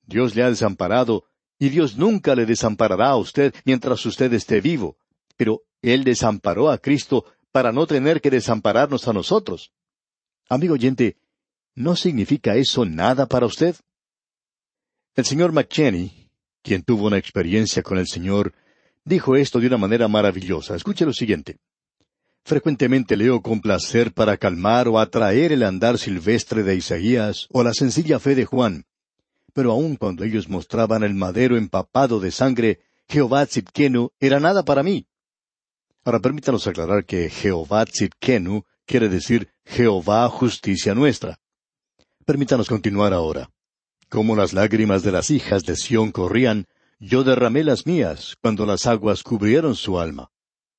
Dios 0.06 0.34
le 0.36 0.42
ha 0.42 0.50
desamparado, 0.50 1.24
y 1.58 1.70
Dios 1.70 1.96
nunca 1.96 2.34
le 2.34 2.46
desamparará 2.46 3.08
a 3.08 3.16
usted 3.16 3.54
mientras 3.64 4.04
usted 4.06 4.32
esté 4.32 4.60
vivo. 4.60 4.96
Pero 5.36 5.62
él 5.82 6.04
desamparó 6.04 6.70
a 6.70 6.78
Cristo 6.78 7.24
para 7.50 7.72
no 7.72 7.86
tener 7.86 8.20
que 8.20 8.30
desampararnos 8.30 9.08
a 9.08 9.12
nosotros. 9.12 9.72
Amigo 10.48 10.74
oyente, 10.74 11.16
¿no 11.74 11.96
significa 11.96 12.54
eso 12.54 12.84
nada 12.84 13.26
para 13.26 13.46
usted? 13.46 13.76
El 15.14 15.24
señor 15.24 15.52
McCheney, 15.52 16.23
quien 16.64 16.82
tuvo 16.82 17.06
una 17.06 17.18
experiencia 17.18 17.82
con 17.82 17.98
el 17.98 18.08
Señor, 18.08 18.54
dijo 19.04 19.36
esto 19.36 19.60
de 19.60 19.68
una 19.68 19.76
manera 19.76 20.08
maravillosa. 20.08 20.74
Escuche 20.74 21.04
lo 21.04 21.12
siguiente. 21.12 21.58
Frecuentemente 22.42 23.16
leo 23.16 23.42
con 23.42 23.60
placer 23.60 24.12
para 24.12 24.36
calmar 24.38 24.88
o 24.88 24.98
atraer 24.98 25.52
el 25.52 25.62
andar 25.62 25.98
silvestre 25.98 26.62
de 26.62 26.74
Isaías 26.74 27.46
o 27.50 27.62
la 27.62 27.72
sencilla 27.72 28.18
fe 28.18 28.34
de 28.34 28.46
Juan. 28.46 28.86
Pero 29.52 29.72
aun 29.72 29.96
cuando 29.96 30.24
ellos 30.24 30.48
mostraban 30.48 31.04
el 31.04 31.14
madero 31.14 31.56
empapado 31.56 32.18
de 32.18 32.30
sangre, 32.30 32.80
Jehová 33.08 33.46
Tzidkenu 33.46 34.10
era 34.18 34.40
nada 34.40 34.64
para 34.64 34.82
mí. 34.82 35.06
Ahora 36.02 36.20
permítanos 36.20 36.66
aclarar 36.66 37.04
que 37.04 37.30
Jehová 37.30 37.84
Tzidkenu 37.84 38.64
quiere 38.86 39.08
decir 39.08 39.48
Jehová 39.64 40.28
justicia 40.28 40.94
nuestra. 40.94 41.38
Permítanos 42.24 42.68
continuar 42.68 43.12
ahora. 43.12 43.53
Como 44.08 44.36
las 44.36 44.52
lágrimas 44.52 45.02
de 45.02 45.12
las 45.12 45.30
hijas 45.30 45.64
de 45.64 45.76
Sión 45.76 46.12
corrían, 46.12 46.66
yo 46.98 47.24
derramé 47.24 47.64
las 47.64 47.86
mías 47.86 48.36
cuando 48.40 48.66
las 48.66 48.86
aguas 48.86 49.22
cubrieron 49.22 49.74
su 49.74 49.98
alma. 49.98 50.30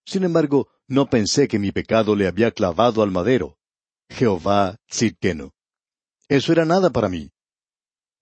Sin 0.05 0.24
embargo, 0.24 0.70
no 0.88 1.10
pensé 1.10 1.48
que 1.48 1.60
mi 1.60 1.72
pecado 1.72 2.15
le 2.15 2.27
había 2.27 2.51
clavado 2.51 3.01
al 3.01 3.12
madero. 3.12 3.58
Jehová 4.10 4.77
Tzidkenu. 4.88 5.51
Eso 6.27 6.51
era 6.51 6.65
nada 6.65 6.89
para 6.89 7.10
mí. 7.10 7.32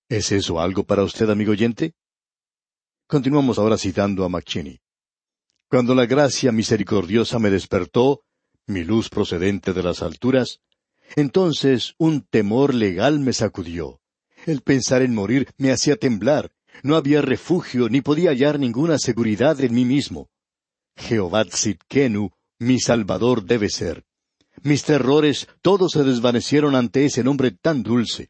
¿Es 0.10 0.32
eso 0.32 0.60
algo 0.60 0.84
para 0.84 1.04
usted, 1.04 1.30
amigo 1.30 1.52
oyente? 1.52 1.94
Continuamos 3.08 3.60
ahora 3.60 3.78
citando 3.78 4.24
a 4.24 4.30
McChinney. 4.30 4.80
Cuando 5.70 5.96
la 5.96 6.06
gracia 6.06 6.52
misericordiosa 6.52 7.40
me 7.40 7.50
despertó, 7.50 8.24
mi 8.66 8.84
luz 8.84 9.10
procedente 9.10 9.74
de 9.74 9.84
las 9.84 10.02
alturas, 10.02 10.60
entonces 11.16 11.96
un 11.98 12.22
temor 12.22 12.74
legal 12.74 13.20
me 13.20 13.34
sacudió. 13.34 14.03
El 14.46 14.62
pensar 14.62 15.02
en 15.02 15.14
morir 15.14 15.48
me 15.58 15.72
hacía 15.72 15.96
temblar. 15.96 16.52
No 16.82 16.96
había 16.96 17.22
refugio 17.22 17.88
ni 17.90 18.02
podía 18.02 18.32
hallar 18.32 18.60
ninguna 18.60 18.98
seguridad 18.98 19.60
en 19.62 19.74
mí 19.74 19.86
mismo. 19.86 20.30
Jehová 20.96 21.46
Tzidkenu, 21.46 22.32
mi 22.60 22.80
Salvador 22.80 23.46
debe 23.46 23.70
ser. 23.70 24.06
Mis 24.62 24.84
terrores 24.84 25.48
todos 25.62 25.94
se 25.94 26.04
desvanecieron 26.04 26.76
ante 26.76 27.06
ese 27.06 27.24
nombre 27.24 27.52
tan 27.52 27.84
dulce. 27.84 28.30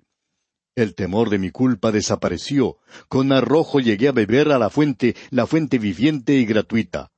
El 0.76 0.96
temor 0.96 1.30
de 1.30 1.38
mi 1.38 1.52
culpa 1.52 1.92
desapareció. 1.92 2.78
Con 3.08 3.32
arrojo 3.32 3.80
llegué 3.80 4.08
a 4.08 4.12
beber 4.12 4.52
a 4.52 4.58
la 4.58 4.70
fuente, 4.70 5.16
la 5.30 5.46
fuente 5.46 5.78
viviente 5.78 6.34
y 6.34 6.46
gratuita. 6.46 7.12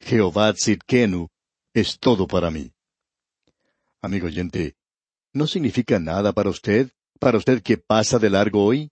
Jehová 0.00 0.52
Tzidkenu 0.52 1.28
es 1.74 1.98
todo 1.98 2.26
para 2.26 2.50
mí. 2.50 2.72
Amigo 4.00 4.26
oyente, 4.26 4.76
¿no 5.32 5.46
significa 5.46 5.98
nada 5.98 6.32
para 6.32 6.50
usted, 6.50 6.90
para 7.18 7.38
usted 7.38 7.62
que 7.62 7.78
pasa 7.78 8.18
de 8.18 8.30
largo 8.30 8.64
hoy? 8.64 8.90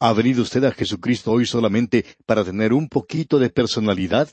¿Ha 0.00 0.12
venido 0.12 0.42
usted 0.42 0.64
a 0.64 0.72
Jesucristo 0.72 1.30
hoy 1.32 1.46
solamente 1.46 2.04
para 2.26 2.44
tener 2.44 2.72
un 2.72 2.88
poquito 2.88 3.38
de 3.38 3.50
personalidad? 3.50 4.28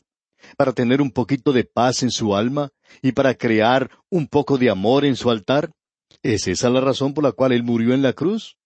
¿Para 0.57 0.73
tener 0.73 1.01
un 1.01 1.11
poquito 1.11 1.51
de 1.53 1.63
paz 1.63 2.01
en 2.03 2.11
su 2.11 2.35
alma? 2.35 2.71
¿Y 3.01 3.11
para 3.11 3.35
crear 3.35 3.91
un 4.09 4.27
poco 4.27 4.57
de 4.57 4.69
amor 4.69 5.05
en 5.05 5.15
su 5.15 5.29
altar? 5.29 5.71
¿Es 6.23 6.47
esa 6.47 6.69
la 6.69 6.81
razón 6.81 7.13
por 7.13 7.23
la 7.23 7.31
cual 7.31 7.51
Él 7.51 7.63
murió 7.63 7.93
en 7.93 8.01
la 8.01 8.13
cruz? 8.13 8.57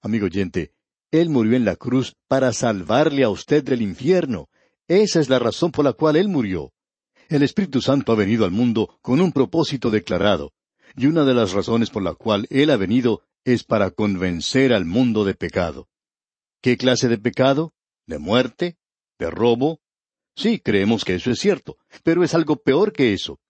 Amigo 0.00 0.26
oyente, 0.26 0.72
Él 1.10 1.28
murió 1.28 1.56
en 1.56 1.64
la 1.64 1.76
cruz 1.76 2.14
para 2.26 2.52
salvarle 2.52 3.22
a 3.24 3.30
usted 3.30 3.62
del 3.62 3.82
infierno. 3.82 4.48
Esa 4.88 5.20
es 5.20 5.28
la 5.28 5.38
razón 5.38 5.70
por 5.70 5.84
la 5.84 5.92
cual 5.92 6.16
Él 6.16 6.28
murió. 6.28 6.72
El 7.28 7.42
Espíritu 7.42 7.80
Santo 7.80 8.12
ha 8.12 8.16
venido 8.16 8.44
al 8.44 8.50
mundo 8.50 8.98
con 9.02 9.20
un 9.20 9.32
propósito 9.32 9.90
declarado, 9.90 10.52
y 10.96 11.06
una 11.06 11.24
de 11.24 11.34
las 11.34 11.52
razones 11.52 11.90
por 11.90 12.02
la 12.02 12.14
cual 12.14 12.46
Él 12.50 12.70
ha 12.70 12.76
venido 12.76 13.22
es 13.52 13.64
para 13.64 13.90
convencer 13.90 14.74
al 14.74 14.84
mundo 14.84 15.24
de 15.24 15.32
pecado. 15.32 15.88
¿Qué 16.60 16.76
clase 16.76 17.08
de 17.08 17.16
pecado? 17.16 17.72
¿De 18.06 18.18
muerte? 18.18 18.76
¿De 19.18 19.30
robo? 19.30 19.80
Sí, 20.36 20.60
creemos 20.60 21.02
que 21.02 21.14
eso 21.14 21.30
es 21.30 21.38
cierto, 21.38 21.78
pero 22.02 22.22
es 22.22 22.34
algo 22.34 22.56
peor 22.56 22.92
que 22.92 23.14
eso. 23.14 23.40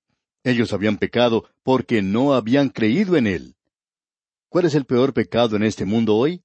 Ellos 0.45 0.73
habían 0.73 0.99
pecado 0.99 1.51
porque 1.65 2.01
no 2.01 2.35
habían 2.35 2.69
creído 2.69 3.17
en 3.17 3.27
Él. 3.27 3.57
¿Cuál 4.49 4.67
es 4.67 4.77
el 4.77 4.85
peor 4.85 5.13
pecado 5.13 5.57
en 5.57 5.65
este 5.65 5.85
mundo 5.85 6.15
hoy? 6.15 6.45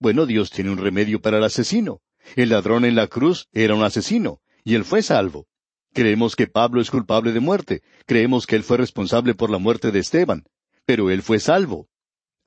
Bueno, 0.00 0.26
Dios 0.26 0.50
tiene 0.50 0.70
un 0.70 0.78
remedio 0.78 1.22
para 1.22 1.38
el 1.38 1.44
asesino. 1.44 2.02
El 2.34 2.48
ladrón 2.48 2.84
en 2.84 2.96
la 2.96 3.06
cruz 3.06 3.48
era 3.52 3.76
un 3.76 3.84
asesino, 3.84 4.40
y 4.64 4.74
él 4.74 4.84
fue 4.84 5.02
salvo. 5.02 5.46
Creemos 5.94 6.34
que 6.34 6.48
Pablo 6.48 6.80
es 6.80 6.90
culpable 6.90 7.30
de 7.32 7.40
muerte. 7.40 7.82
Creemos 8.06 8.44
que 8.46 8.56
él 8.56 8.64
fue 8.64 8.76
responsable 8.76 9.34
por 9.34 9.50
la 9.50 9.58
muerte 9.58 9.92
de 9.92 10.00
Esteban. 10.00 10.44
Pero 10.84 11.10
él 11.10 11.22
fue 11.22 11.38
salvo. 11.38 11.88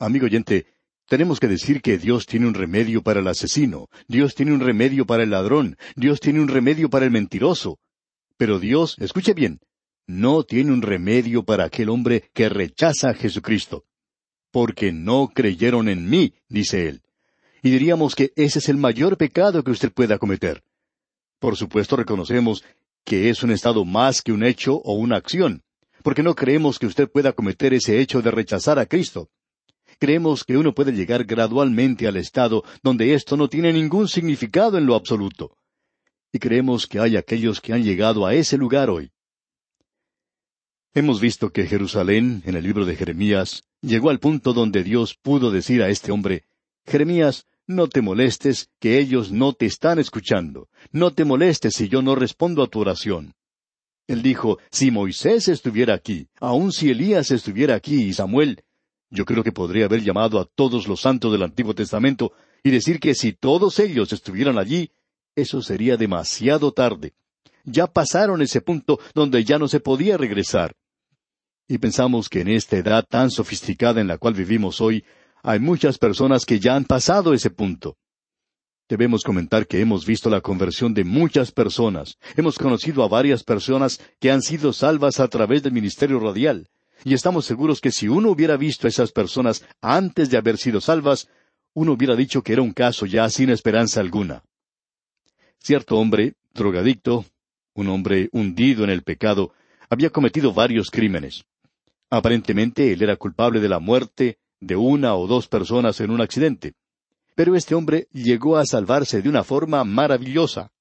Amigo 0.01 0.25
oyente, 0.25 0.65
tenemos 1.07 1.39
que 1.39 1.47
decir 1.47 1.81
que 1.81 1.97
Dios 1.97 2.25
tiene 2.25 2.47
un 2.47 2.55
remedio 2.55 3.03
para 3.03 3.19
el 3.19 3.27
asesino, 3.27 3.87
Dios 4.07 4.33
tiene 4.33 4.51
un 4.51 4.59
remedio 4.59 5.05
para 5.05 5.21
el 5.21 5.29
ladrón, 5.29 5.77
Dios 5.95 6.19
tiene 6.19 6.41
un 6.41 6.47
remedio 6.47 6.89
para 6.89 7.05
el 7.05 7.11
mentiroso. 7.11 7.77
Pero 8.35 8.57
Dios, 8.57 8.95
escuche 8.99 9.35
bien, 9.35 9.59
no 10.07 10.43
tiene 10.43 10.71
un 10.71 10.81
remedio 10.81 11.43
para 11.43 11.65
aquel 11.65 11.89
hombre 11.89 12.31
que 12.33 12.49
rechaza 12.49 13.11
a 13.11 13.13
Jesucristo 13.13 13.85
porque 14.51 14.91
no 14.91 15.29
creyeron 15.33 15.87
en 15.87 16.09
mí, 16.09 16.33
dice 16.49 16.89
él. 16.89 17.01
Y 17.63 17.69
diríamos 17.69 18.15
que 18.15 18.33
ese 18.35 18.57
es 18.57 18.69
el 18.69 18.77
mayor 18.77 19.17
pecado 19.17 19.63
que 19.63 19.71
usted 19.71 19.91
pueda 19.91 20.17
cometer. 20.17 20.63
Por 21.39 21.55
supuesto 21.55 21.95
reconocemos 21.95 22.63
que 23.05 23.29
es 23.29 23.43
un 23.43 23.51
estado 23.51 23.85
más 23.85 24.23
que 24.23 24.31
un 24.31 24.43
hecho 24.43 24.75
o 24.75 24.93
una 24.93 25.17
acción, 25.17 25.61
porque 26.03 26.23
no 26.23 26.35
creemos 26.35 26.79
que 26.79 26.87
usted 26.87 27.07
pueda 27.07 27.33
cometer 27.33 27.73
ese 27.73 27.99
hecho 27.99 28.23
de 28.23 28.31
rechazar 28.31 28.77
a 28.77 28.87
Cristo. 28.87 29.29
Creemos 30.01 30.43
que 30.43 30.57
uno 30.57 30.73
puede 30.73 30.93
llegar 30.93 31.25
gradualmente 31.25 32.07
al 32.07 32.17
estado 32.17 32.63
donde 32.81 33.13
esto 33.13 33.37
no 33.37 33.47
tiene 33.47 33.71
ningún 33.71 34.07
significado 34.07 34.79
en 34.79 34.87
lo 34.87 34.95
absoluto. 34.95 35.55
Y 36.33 36.39
creemos 36.39 36.87
que 36.87 36.99
hay 36.99 37.17
aquellos 37.17 37.61
que 37.61 37.71
han 37.71 37.83
llegado 37.83 38.25
a 38.25 38.33
ese 38.33 38.57
lugar 38.57 38.89
hoy. 38.89 39.11
Hemos 40.95 41.21
visto 41.21 41.51
que 41.51 41.67
Jerusalén, 41.67 42.41
en 42.47 42.55
el 42.55 42.63
libro 42.63 42.83
de 42.83 42.95
Jeremías, 42.95 43.63
llegó 43.79 44.09
al 44.09 44.19
punto 44.19 44.53
donde 44.53 44.83
Dios 44.83 45.15
pudo 45.21 45.51
decir 45.51 45.83
a 45.83 45.89
este 45.89 46.11
hombre, 46.11 46.45
Jeremías, 46.83 47.45
no 47.67 47.87
te 47.87 48.01
molestes, 48.01 48.71
que 48.79 48.97
ellos 48.97 49.31
no 49.31 49.53
te 49.53 49.67
están 49.67 49.99
escuchando. 49.99 50.67
No 50.91 51.13
te 51.13 51.25
molestes 51.25 51.75
si 51.75 51.89
yo 51.89 52.01
no 52.01 52.15
respondo 52.15 52.63
a 52.63 52.67
tu 52.67 52.79
oración. 52.79 53.35
Él 54.07 54.23
dijo, 54.23 54.57
si 54.71 54.89
Moisés 54.89 55.47
estuviera 55.47 55.93
aquí, 55.93 56.27
aun 56.39 56.71
si 56.71 56.89
Elías 56.89 57.29
estuviera 57.29 57.75
aquí 57.75 58.01
y 58.01 58.13
Samuel, 58.13 58.63
yo 59.11 59.25
creo 59.25 59.43
que 59.43 59.51
podría 59.51 59.85
haber 59.85 60.01
llamado 60.01 60.39
a 60.39 60.45
todos 60.45 60.87
los 60.87 61.01
santos 61.01 61.31
del 61.33 61.43
Antiguo 61.43 61.75
Testamento 61.75 62.31
y 62.63 62.71
decir 62.71 62.99
que 62.99 63.13
si 63.13 63.33
todos 63.33 63.77
ellos 63.79 64.13
estuvieran 64.13 64.57
allí, 64.57 64.91
eso 65.35 65.61
sería 65.61 65.97
demasiado 65.97 66.71
tarde. 66.71 67.13
Ya 67.65 67.87
pasaron 67.87 68.41
ese 68.41 68.61
punto 68.61 68.99
donde 69.13 69.43
ya 69.43 69.59
no 69.59 69.67
se 69.67 69.81
podía 69.81 70.17
regresar. 70.17 70.75
Y 71.67 71.77
pensamos 71.77 72.29
que 72.29 72.41
en 72.41 72.47
esta 72.47 72.77
edad 72.77 73.05
tan 73.07 73.29
sofisticada 73.29 74.01
en 74.01 74.07
la 74.07 74.17
cual 74.17 74.33
vivimos 74.33 74.81
hoy, 74.81 75.03
hay 75.43 75.59
muchas 75.59 75.97
personas 75.97 76.45
que 76.45 76.59
ya 76.59 76.75
han 76.75 76.85
pasado 76.85 77.33
ese 77.33 77.49
punto. 77.49 77.97
Debemos 78.87 79.23
comentar 79.23 79.67
que 79.67 79.79
hemos 79.79 80.05
visto 80.05 80.29
la 80.29 80.41
conversión 80.41 80.93
de 80.93 81.03
muchas 81.03 81.51
personas. 81.51 82.17
Hemos 82.35 82.57
conocido 82.57 83.03
a 83.03 83.07
varias 83.07 83.43
personas 83.43 84.01
que 84.19 84.31
han 84.31 84.41
sido 84.41 84.73
salvas 84.73 85.19
a 85.19 85.27
través 85.27 85.63
del 85.63 85.73
ministerio 85.73 86.19
radial. 86.19 86.69
Y 87.03 87.13
estamos 87.13 87.45
seguros 87.45 87.81
que 87.81 87.91
si 87.91 88.07
uno 88.07 88.29
hubiera 88.29 88.57
visto 88.57 88.87
a 88.87 88.89
esas 88.89 89.11
personas 89.11 89.65
antes 89.81 90.29
de 90.29 90.37
haber 90.37 90.57
sido 90.57 90.81
salvas, 90.81 91.27
uno 91.73 91.93
hubiera 91.93 92.15
dicho 92.15 92.43
que 92.43 92.53
era 92.53 92.61
un 92.61 92.73
caso 92.73 93.05
ya 93.05 93.29
sin 93.29 93.49
esperanza 93.49 93.99
alguna. 93.99 94.43
Cierto 95.59 95.97
hombre, 95.97 96.35
drogadicto, 96.53 97.25
un 97.73 97.87
hombre 97.87 98.29
hundido 98.31 98.83
en 98.83 98.89
el 98.89 99.03
pecado, 99.03 99.53
había 99.89 100.09
cometido 100.09 100.53
varios 100.53 100.89
crímenes. 100.91 101.45
Aparentemente 102.09 102.91
él 102.91 103.01
era 103.01 103.15
culpable 103.15 103.59
de 103.59 103.69
la 103.69 103.79
muerte 103.79 104.37
de 104.59 104.75
una 104.75 105.15
o 105.15 105.27
dos 105.27 105.47
personas 105.47 105.99
en 106.01 106.11
un 106.11 106.21
accidente. 106.21 106.73
Pero 107.35 107.55
este 107.55 107.73
hombre 107.73 108.07
llegó 108.11 108.57
a 108.57 108.65
salvarse 108.65 109.21
de 109.21 109.29
una 109.29 109.43
forma 109.43 109.83
maravillosa. 109.83 110.71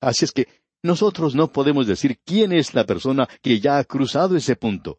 Así 0.00 0.24
es 0.24 0.32
que 0.32 0.48
nosotros 0.82 1.34
no 1.34 1.52
podemos 1.52 1.86
decir 1.86 2.18
quién 2.24 2.52
es 2.52 2.74
la 2.74 2.86
persona 2.86 3.28
que 3.42 3.60
ya 3.60 3.78
ha 3.78 3.84
cruzado 3.84 4.36
ese 4.36 4.56
punto. 4.56 4.98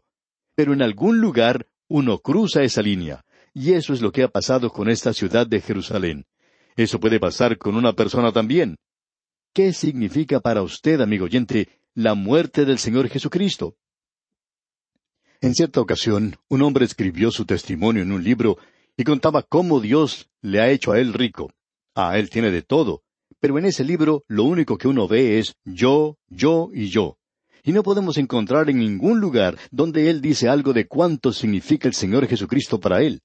Pero 0.61 0.73
en 0.73 0.83
algún 0.83 1.19
lugar 1.19 1.65
uno 1.87 2.19
cruza 2.19 2.61
esa 2.61 2.83
línea. 2.83 3.25
Y 3.51 3.73
eso 3.73 3.93
es 3.93 4.01
lo 4.03 4.11
que 4.11 4.21
ha 4.21 4.27
pasado 4.27 4.69
con 4.69 4.91
esta 4.91 5.11
ciudad 5.11 5.47
de 5.47 5.59
Jerusalén. 5.59 6.27
Eso 6.75 6.99
puede 6.99 7.19
pasar 7.19 7.57
con 7.57 7.75
una 7.75 7.93
persona 7.93 8.31
también. 8.31 8.75
¿Qué 9.55 9.73
significa 9.73 10.39
para 10.39 10.61
usted, 10.61 11.01
amigo 11.01 11.25
oyente, 11.25 11.67
la 11.95 12.13
muerte 12.13 12.63
del 12.63 12.77
Señor 12.77 13.09
Jesucristo? 13.09 13.75
En 15.41 15.55
cierta 15.55 15.81
ocasión, 15.81 16.35
un 16.47 16.61
hombre 16.61 16.85
escribió 16.85 17.31
su 17.31 17.47
testimonio 17.47 18.03
en 18.03 18.11
un 18.11 18.23
libro 18.23 18.59
y 18.95 19.03
contaba 19.03 19.41
cómo 19.41 19.79
Dios 19.79 20.29
le 20.43 20.61
ha 20.61 20.69
hecho 20.69 20.91
a 20.91 20.99
él 20.99 21.13
rico. 21.13 21.51
Ah, 21.95 22.19
él 22.19 22.29
tiene 22.29 22.51
de 22.51 22.61
todo. 22.61 23.01
Pero 23.39 23.57
en 23.57 23.65
ese 23.65 23.83
libro 23.83 24.25
lo 24.27 24.43
único 24.43 24.77
que 24.77 24.87
uno 24.87 25.07
ve 25.07 25.39
es 25.39 25.55
yo, 25.65 26.19
yo 26.29 26.69
y 26.71 26.89
yo. 26.89 27.17
Y 27.63 27.71
no 27.71 27.83
podemos 27.83 28.17
encontrar 28.17 28.69
en 28.69 28.79
ningún 28.79 29.19
lugar 29.19 29.57
donde 29.69 30.09
él 30.09 30.21
dice 30.21 30.49
algo 30.49 30.73
de 30.73 30.87
cuánto 30.87 31.31
significa 31.31 31.87
el 31.87 31.93
Señor 31.93 32.27
Jesucristo 32.27 32.79
para 32.79 33.01
él. 33.01 33.21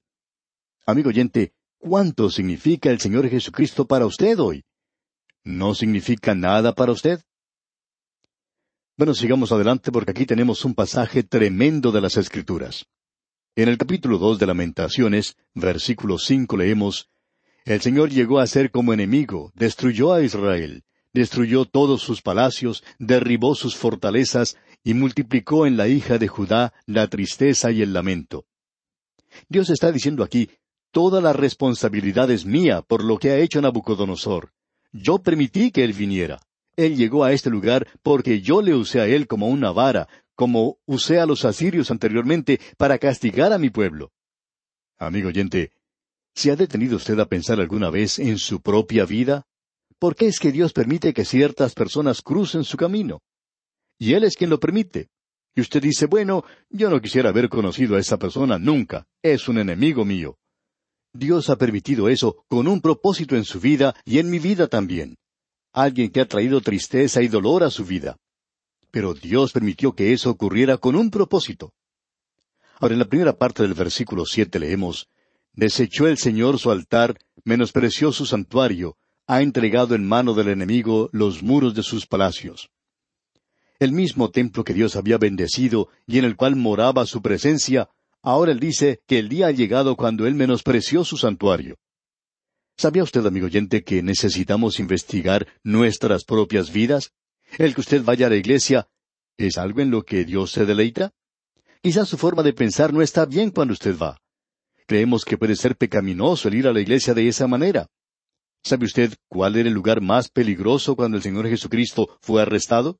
Amigo 0.85 1.09
oyente, 1.09 1.53
¿cuánto 1.77 2.29
significa 2.29 2.89
el 2.91 2.99
Señor 2.99 3.27
Jesucristo 3.29 3.87
para 3.87 4.05
usted 4.05 4.39
hoy? 4.39 4.63
¿No 5.43 5.73
significa 5.73 6.35
nada 6.35 6.73
para 6.73 6.91
usted? 6.91 7.21
Bueno, 8.95 9.13
sigamos 9.13 9.51
adelante 9.51 9.91
porque 9.91 10.11
aquí 10.11 10.25
tenemos 10.25 10.65
un 10.65 10.73
pasaje 10.73 11.23
tremendo 11.23 11.91
de 11.91 12.01
las 12.01 12.17
Escrituras. 12.17 12.85
En 13.55 13.69
el 13.69 13.77
capítulo 13.77 14.17
dos 14.17 14.39
de 14.39 14.45
Lamentaciones, 14.45 15.35
versículo 15.53 16.19
cinco 16.19 16.57
leemos 16.57 17.09
El 17.65 17.81
Señor 17.81 18.09
llegó 18.11 18.39
a 18.39 18.47
ser 18.47 18.69
como 18.69 18.93
enemigo, 18.93 19.51
destruyó 19.55 20.13
a 20.13 20.21
Israel, 20.21 20.83
destruyó 21.13 21.65
todos 21.65 22.01
sus 22.01 22.21
palacios, 22.21 22.83
derribó 22.99 23.55
sus 23.55 23.75
fortalezas 23.75 24.57
y 24.83 24.93
multiplicó 24.93 25.65
en 25.65 25.77
la 25.77 25.87
hija 25.87 26.17
de 26.17 26.27
Judá 26.27 26.73
la 26.85 27.07
tristeza 27.07 27.71
y 27.71 27.81
el 27.81 27.93
lamento. 27.93 28.45
Dios 29.49 29.69
está 29.69 29.91
diciendo 29.91 30.23
aquí, 30.23 30.49
toda 30.91 31.21
la 31.21 31.33
responsabilidad 31.33 32.31
es 32.31 32.45
mía 32.45 32.81
por 32.81 33.03
lo 33.03 33.17
que 33.17 33.31
ha 33.31 33.37
hecho 33.37 33.61
Nabucodonosor. 33.61 34.53
Yo 34.91 35.19
permití 35.19 35.71
que 35.71 35.83
él 35.83 35.93
viniera. 35.93 36.39
Él 36.75 36.95
llegó 36.95 37.23
a 37.23 37.33
este 37.33 37.49
lugar 37.49 37.87
porque 38.03 38.41
yo 38.41 38.61
le 38.61 38.75
usé 38.75 39.01
a 39.01 39.07
él 39.07 39.27
como 39.27 39.47
una 39.47 39.71
vara, 39.71 40.07
como 40.35 40.77
usé 40.85 41.19
a 41.19 41.25
los 41.25 41.43
asirios 41.45 41.89
anteriormente 41.89 42.59
para 42.77 42.99
castigar 42.99 43.51
a 43.51 43.57
mi 43.57 43.69
pueblo. 43.69 44.11
Amigo 44.99 45.29
oyente, 45.29 45.71
¿se 46.33 46.51
ha 46.51 46.55
detenido 46.55 46.97
usted 46.97 47.19
a 47.19 47.27
pensar 47.27 47.59
alguna 47.59 47.89
vez 47.89 48.19
en 48.19 48.37
su 48.37 48.61
propia 48.61 49.05
vida? 49.05 49.47
¿Por 49.99 50.15
qué 50.15 50.27
es 50.27 50.39
que 50.39 50.51
Dios 50.51 50.73
permite 50.73 51.13
que 51.13 51.25
ciertas 51.25 51.73
personas 51.73 52.21
crucen 52.21 52.63
su 52.63 52.77
camino? 52.77 53.19
y 53.99 54.13
Él 54.13 54.23
es 54.23 54.35
quien 54.35 54.49
lo 54.49 54.59
permite. 54.59 55.09
Y 55.55 55.61
usted 55.61 55.81
dice, 55.81 56.05
bueno, 56.05 56.43
yo 56.69 56.89
no 56.89 57.01
quisiera 57.01 57.29
haber 57.29 57.49
conocido 57.49 57.95
a 57.95 57.99
esa 57.99 58.17
persona 58.17 58.59
nunca, 58.59 59.07
es 59.23 59.47
un 59.47 59.57
enemigo 59.57 60.05
mío. 60.05 60.37
Dios 61.13 61.49
ha 61.49 61.55
permitido 61.55 62.09
eso 62.09 62.43
con 62.47 62.67
un 62.67 62.79
propósito 62.79 63.35
en 63.35 63.43
su 63.43 63.59
vida 63.59 63.95
y 64.05 64.19
en 64.19 64.29
mi 64.29 64.37
vida 64.37 64.67
también. 64.67 65.17
Alguien 65.73 66.11
que 66.11 66.21
ha 66.21 66.27
traído 66.27 66.61
tristeza 66.61 67.23
y 67.23 67.27
dolor 67.27 67.63
a 67.63 67.71
su 67.71 67.85
vida. 67.85 68.17
Pero 68.91 69.15
Dios 69.15 69.51
permitió 69.51 69.93
que 69.93 70.13
eso 70.13 70.29
ocurriera 70.29 70.77
con 70.77 70.95
un 70.95 71.09
propósito. 71.09 71.73
Ahora, 72.79 72.93
en 72.93 72.99
la 72.99 73.05
primera 73.05 73.35
parte 73.35 73.63
del 73.63 73.73
versículo 73.73 74.25
siete 74.25 74.59
leemos, 74.59 75.07
Desechó 75.53 76.07
el 76.07 76.19
Señor 76.19 76.59
su 76.59 76.69
altar, 76.69 77.17
menospreció 77.43 78.11
su 78.11 78.27
santuario, 78.27 78.95
ha 79.27 79.41
entregado 79.41 79.93
en 79.93 80.07
mano 80.07 80.33
del 80.33 80.47
enemigo 80.47 81.09
los 81.11 81.43
muros 81.43 81.75
de 81.75 81.83
sus 81.83 82.07
palacios. 82.07 82.69
El 83.77 83.91
mismo 83.91 84.31
templo 84.31 84.63
que 84.63 84.73
Dios 84.73 84.95
había 84.95 85.17
bendecido 85.17 85.89
y 86.07 86.17
en 86.17 86.25
el 86.25 86.35
cual 86.35 86.55
moraba 86.55 87.05
su 87.05 87.21
presencia, 87.21 87.89
ahora 88.23 88.53
él 88.53 88.59
dice 88.59 89.01
que 89.05 89.19
el 89.19 89.29
día 89.29 89.47
ha 89.47 89.51
llegado 89.51 89.95
cuando 89.97 90.25
él 90.25 90.33
menospreció 90.33 91.03
su 91.03 91.17
santuario. 91.17 91.77
¿Sabía 92.77 93.03
usted, 93.03 93.25
amigo 93.25 93.47
oyente, 93.47 93.83
que 93.83 94.01
necesitamos 94.01 94.79
investigar 94.79 95.47
nuestras 95.63 96.23
propias 96.23 96.71
vidas? 96.71 97.11
El 97.57 97.75
que 97.75 97.81
usted 97.81 98.03
vaya 98.03 98.27
a 98.27 98.29
la 98.29 98.35
iglesia, 98.35 98.87
¿es 99.37 99.57
algo 99.57 99.81
en 99.81 99.91
lo 99.91 100.03
que 100.03 100.25
Dios 100.25 100.51
se 100.51 100.65
deleita? 100.65 101.11
Quizás 101.81 102.07
su 102.07 102.17
forma 102.17 102.43
de 102.43 102.53
pensar 102.53 102.93
no 102.93 103.01
está 103.01 103.25
bien 103.25 103.51
cuando 103.51 103.73
usted 103.73 103.97
va. 103.97 104.19
Creemos 104.87 105.25
que 105.25 105.37
puede 105.37 105.55
ser 105.55 105.75
pecaminoso 105.75 106.47
el 106.47 106.55
ir 106.55 106.67
a 106.67 106.73
la 106.73 106.79
iglesia 106.79 107.13
de 107.13 107.27
esa 107.27 107.47
manera. 107.47 107.87
¿Sabe 108.67 108.85
usted 108.85 109.13
cuál 109.29 109.55
era 109.55 109.69
el 109.69 109.73
lugar 109.73 110.01
más 110.01 110.27
peligroso 110.27 110.97
cuando 110.97 111.15
el 111.15 111.23
Señor 111.23 111.47
Jesucristo 111.47 112.17
fue 112.19 112.41
arrestado? 112.41 112.99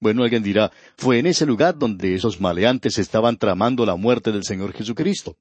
Bueno, 0.00 0.22
alguien 0.22 0.42
dirá, 0.42 0.72
fue 0.96 1.18
en 1.18 1.26
ese 1.26 1.44
lugar 1.44 1.76
donde 1.76 2.14
esos 2.14 2.40
maleantes 2.40 2.96
estaban 2.96 3.36
tramando 3.36 3.84
la 3.84 3.96
muerte 3.96 4.32
del 4.32 4.44
Señor 4.44 4.72
Jesucristo. 4.72 5.36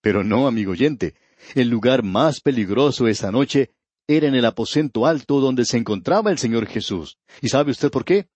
Pero 0.00 0.22
no, 0.22 0.46
amigo 0.46 0.70
oyente, 0.70 1.16
el 1.56 1.68
lugar 1.68 2.04
más 2.04 2.40
peligroso 2.40 3.08
esa 3.08 3.32
noche 3.32 3.72
era 4.06 4.28
en 4.28 4.36
el 4.36 4.44
aposento 4.44 5.06
alto 5.06 5.40
donde 5.40 5.64
se 5.64 5.76
encontraba 5.76 6.30
el 6.30 6.38
Señor 6.38 6.66
Jesús. 6.66 7.18
¿Y 7.42 7.48
sabe 7.48 7.72
usted 7.72 7.90
por 7.90 8.04
qué? 8.04 8.28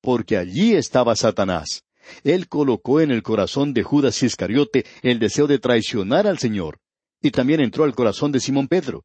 Porque 0.00 0.36
allí 0.36 0.74
estaba 0.74 1.14
Satanás. 1.14 1.84
Él 2.24 2.48
colocó 2.48 3.00
en 3.00 3.12
el 3.12 3.22
corazón 3.22 3.72
de 3.72 3.84
Judas 3.84 4.20
Iscariote 4.24 4.86
el 5.02 5.20
deseo 5.20 5.46
de 5.46 5.60
traicionar 5.60 6.26
al 6.26 6.40
Señor, 6.40 6.80
y 7.22 7.30
también 7.30 7.60
entró 7.60 7.84
al 7.84 7.94
corazón 7.94 8.32
de 8.32 8.40
Simón 8.40 8.66
Pedro. 8.66 9.04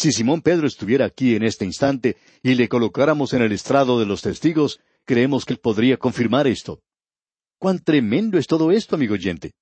Si 0.00 0.12
Simón 0.12 0.40
Pedro 0.40 0.66
estuviera 0.66 1.04
aquí 1.04 1.34
en 1.34 1.42
este 1.42 1.66
instante 1.66 2.16
y 2.42 2.54
le 2.54 2.70
colocáramos 2.70 3.34
en 3.34 3.42
el 3.42 3.52
estrado 3.52 4.00
de 4.00 4.06
los 4.06 4.22
testigos, 4.22 4.80
creemos 5.04 5.44
que 5.44 5.52
él 5.52 5.58
podría 5.58 5.98
confirmar 5.98 6.46
esto. 6.46 6.80
Cuán 7.58 7.80
tremendo 7.80 8.38
es 8.38 8.46
todo 8.46 8.72
esto, 8.72 8.96
amigo 8.96 9.12
oyente. 9.12 9.52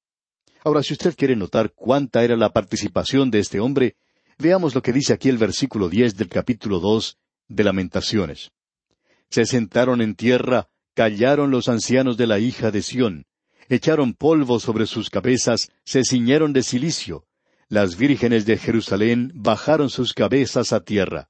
Ahora, 0.63 0.85
si 0.85 0.93
usted 0.93 1.17
quiere 1.17 1.35
notar 1.35 1.73
cuánta 1.75 2.23
era 2.23 2.37
la 2.37 2.53
participación 2.53 3.33
de 3.33 3.41
este 3.41 3.59
hombre, 3.59 3.97
veamos 4.39 4.77
lo 4.77 4.81
que 4.81 4.93
dice 4.93 5.13
aquí 5.13 5.29
el 5.29 5.39
versículo 5.39 5.89
diez 5.89 6.17
del 6.17 6.29
capítulo 6.29 6.79
dos 6.79 7.19
de 7.49 7.65
Lamentaciones. 7.65 8.53
Se 9.31 9.45
sentaron 9.45 10.01
en 10.01 10.15
tierra, 10.15 10.69
callaron 10.95 11.51
los 11.51 11.69
ancianos 11.69 12.17
de 12.17 12.29
la 12.29 12.39
hija 12.39 12.71
de 12.71 12.83
Sión, 12.83 13.27
echaron 13.69 14.15
polvo 14.15 14.61
sobre 14.61 14.87
sus 14.87 15.11
cabezas, 15.11 15.73
se 15.85 16.05
ciñeron 16.05 16.53
de 16.53 16.63
cilicio, 16.63 17.27
las 17.69 17.97
vírgenes 17.97 18.47
de 18.47 18.57
Jerusalén 18.57 19.31
bajaron 19.35 19.91
sus 19.91 20.15
cabezas 20.15 20.73
a 20.73 20.81
tierra. 20.81 21.29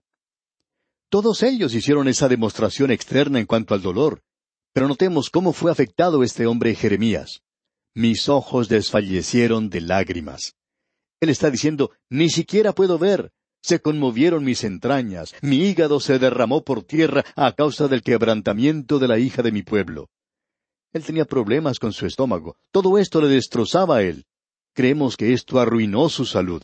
Todos 1.09 1.43
ellos 1.43 1.75
hicieron 1.75 2.07
esa 2.07 2.29
demostración 2.29 2.91
externa 2.91 3.41
en 3.41 3.47
cuanto 3.47 3.75
al 3.75 3.83
dolor, 3.83 4.23
pero 4.73 4.87
notemos 4.87 5.31
cómo 5.31 5.53
fue 5.53 5.73
afectado 5.73 6.23
este 6.23 6.47
hombre 6.47 6.75
Jeremías. 6.75 7.43
Mis 7.95 8.29
ojos 8.29 8.69
desfallecieron 8.69 9.71
de 9.71 9.81
lágrimas. 9.81 10.55
Él 11.21 11.31
está 11.31 11.51
diciendo, 11.51 11.91
ni 12.09 12.31
siquiera 12.31 12.73
puedo 12.73 12.99
ver. 12.99 13.33
Se 13.61 13.81
conmovieron 13.81 14.45
mis 14.45 14.63
entrañas, 14.63 15.35
mi 15.43 15.57
hígado 15.57 15.99
se 15.99 16.21
derramó 16.21 16.63
por 16.63 16.85
tierra 16.85 17.25
a 17.35 17.53
causa 17.53 17.89
del 17.89 18.03
quebrantamiento 18.03 19.01
de 19.01 19.09
la 19.09 19.19
hija 19.19 19.43
de 19.43 19.51
mi 19.51 19.63
pueblo. 19.63 20.09
Él 20.93 21.05
tenía 21.05 21.25
problemas 21.25 21.81
con 21.81 21.93
su 21.93 22.07
estómago. 22.07 22.57
Todo 22.71 22.99
esto 22.99 23.21
le 23.21 23.29
destrozaba 23.29 23.97
a 23.97 24.03
él. 24.03 24.28
Creemos 24.79 25.17
que 25.17 25.33
esto 25.33 25.59
arruinó 25.59 26.09
su 26.09 26.25
salud. 26.25 26.63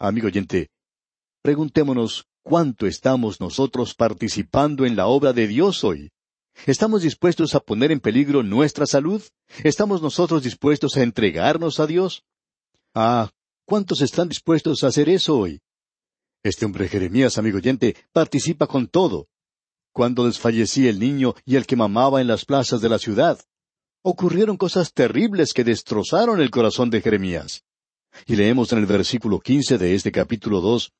Amigo 0.00 0.26
oyente, 0.26 0.72
preguntémonos 1.42 2.26
cuánto 2.42 2.88
estamos 2.88 3.40
nosotros 3.40 3.94
participando 3.94 4.84
en 4.84 4.96
la 4.96 5.06
obra 5.06 5.32
de 5.32 5.46
Dios 5.46 5.84
hoy. 5.84 6.10
¿Estamos 6.66 7.02
dispuestos 7.02 7.54
a 7.54 7.60
poner 7.60 7.92
en 7.92 8.00
peligro 8.00 8.42
nuestra 8.42 8.84
salud? 8.84 9.22
¿Estamos 9.62 10.02
nosotros 10.02 10.42
dispuestos 10.42 10.96
a 10.96 11.04
entregarnos 11.04 11.78
a 11.78 11.86
Dios? 11.86 12.24
Ah, 12.96 13.30
¿cuántos 13.64 14.00
están 14.00 14.28
dispuestos 14.28 14.82
a 14.82 14.88
hacer 14.88 15.08
eso 15.08 15.38
hoy? 15.38 15.60
Este 16.42 16.66
hombre 16.66 16.88
Jeremías, 16.88 17.38
amigo 17.38 17.58
oyente, 17.58 17.94
participa 18.12 18.66
con 18.66 18.88
todo. 18.88 19.28
Cuando 19.92 20.26
desfallecía 20.26 20.90
el 20.90 20.98
niño 20.98 21.36
y 21.44 21.54
el 21.54 21.64
que 21.64 21.76
mamaba 21.76 22.20
en 22.20 22.26
las 22.26 22.44
plazas 22.44 22.80
de 22.80 22.88
la 22.88 22.98
ciudad, 22.98 23.38
ocurrieron 24.06 24.58
cosas 24.58 24.92
terribles 24.92 25.54
que 25.54 25.64
destrozaron 25.64 26.38
el 26.42 26.50
corazón 26.50 26.90
de 26.90 27.00
Jeremías. 27.00 27.64
Y 28.26 28.36
leemos 28.36 28.70
en 28.72 28.80
el 28.80 28.86
versículo 28.86 29.40
quince 29.40 29.78
de 29.78 29.94
este 29.94 30.12
capítulo 30.12 30.60
dos 30.60 30.92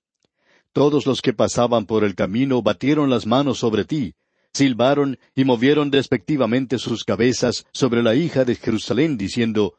Todos 0.72 1.04
los 1.04 1.20
que 1.20 1.34
pasaban 1.34 1.84
por 1.84 2.02
el 2.02 2.14
camino 2.14 2.62
batieron 2.62 3.10
las 3.10 3.26
manos 3.26 3.58
sobre 3.58 3.84
ti, 3.84 4.14
silbaron 4.54 5.18
y 5.34 5.44
movieron 5.44 5.90
despectivamente 5.90 6.78
sus 6.78 7.04
cabezas 7.04 7.66
sobre 7.74 8.02
la 8.02 8.14
hija 8.14 8.46
de 8.46 8.54
Jerusalén, 8.54 9.18
diciendo 9.18 9.74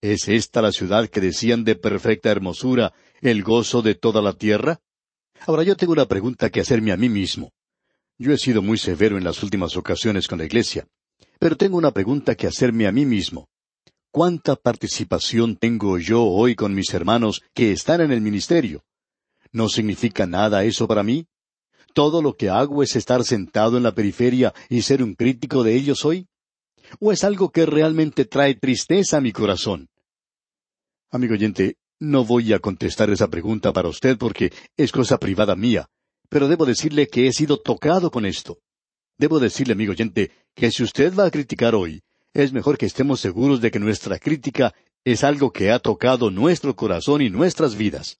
¿Es 0.00 0.26
esta 0.28 0.62
la 0.62 0.72
ciudad 0.72 1.10
que 1.10 1.20
decían 1.20 1.64
de 1.64 1.76
perfecta 1.76 2.30
hermosura, 2.30 2.94
el 3.20 3.42
gozo 3.42 3.82
de 3.82 3.94
toda 3.94 4.22
la 4.22 4.32
tierra? 4.32 4.80
Ahora 5.46 5.62
yo 5.62 5.76
tengo 5.76 5.92
una 5.92 6.06
pregunta 6.06 6.48
que 6.48 6.60
hacerme 6.60 6.90
a 6.92 6.96
mí 6.96 7.10
mismo. 7.10 7.52
Yo 8.16 8.32
he 8.32 8.38
sido 8.38 8.62
muy 8.62 8.78
severo 8.78 9.18
en 9.18 9.24
las 9.24 9.42
últimas 9.42 9.76
ocasiones 9.76 10.26
con 10.26 10.38
la 10.38 10.46
Iglesia. 10.46 10.88
Pero 11.38 11.56
tengo 11.56 11.76
una 11.76 11.90
pregunta 11.90 12.34
que 12.34 12.46
hacerme 12.46 12.86
a 12.86 12.92
mí 12.92 13.04
mismo. 13.04 13.48
¿Cuánta 14.10 14.56
participación 14.56 15.56
tengo 15.56 15.98
yo 15.98 16.24
hoy 16.24 16.54
con 16.54 16.74
mis 16.74 16.92
hermanos 16.92 17.42
que 17.54 17.72
están 17.72 18.00
en 18.00 18.12
el 18.12 18.20
ministerio? 18.20 18.84
¿No 19.52 19.68
significa 19.68 20.26
nada 20.26 20.64
eso 20.64 20.86
para 20.86 21.02
mí? 21.02 21.26
¿Todo 21.94 22.22
lo 22.22 22.36
que 22.36 22.48
hago 22.48 22.82
es 22.82 22.96
estar 22.96 23.24
sentado 23.24 23.76
en 23.76 23.82
la 23.82 23.94
periferia 23.94 24.52
y 24.68 24.82
ser 24.82 25.02
un 25.02 25.14
crítico 25.14 25.62
de 25.62 25.74
ellos 25.74 26.04
hoy? 26.04 26.26
¿O 27.00 27.12
es 27.12 27.24
algo 27.24 27.50
que 27.50 27.66
realmente 27.66 28.24
trae 28.24 28.54
tristeza 28.54 29.18
a 29.18 29.20
mi 29.20 29.32
corazón? 29.32 29.88
Amigo 31.10 31.34
oyente, 31.34 31.76
no 32.00 32.24
voy 32.24 32.52
a 32.52 32.58
contestar 32.58 33.10
esa 33.10 33.28
pregunta 33.28 33.72
para 33.72 33.88
usted 33.88 34.18
porque 34.18 34.52
es 34.76 34.90
cosa 34.90 35.18
privada 35.18 35.54
mía, 35.54 35.86
pero 36.28 36.48
debo 36.48 36.66
decirle 36.66 37.06
que 37.06 37.26
he 37.26 37.32
sido 37.32 37.60
tocado 37.60 38.10
con 38.10 38.26
esto. 38.26 38.58
Debo 39.22 39.38
decirle, 39.38 39.74
amigo 39.74 39.92
oyente, 39.92 40.32
que 40.52 40.72
si 40.72 40.82
usted 40.82 41.14
va 41.14 41.26
a 41.26 41.30
criticar 41.30 41.76
hoy, 41.76 42.02
es 42.34 42.52
mejor 42.52 42.76
que 42.76 42.86
estemos 42.86 43.20
seguros 43.20 43.60
de 43.60 43.70
que 43.70 43.78
nuestra 43.78 44.18
crítica 44.18 44.74
es 45.04 45.22
algo 45.22 45.52
que 45.52 45.70
ha 45.70 45.78
tocado 45.78 46.28
nuestro 46.28 46.74
corazón 46.74 47.22
y 47.22 47.30
nuestras 47.30 47.76
vidas. 47.76 48.18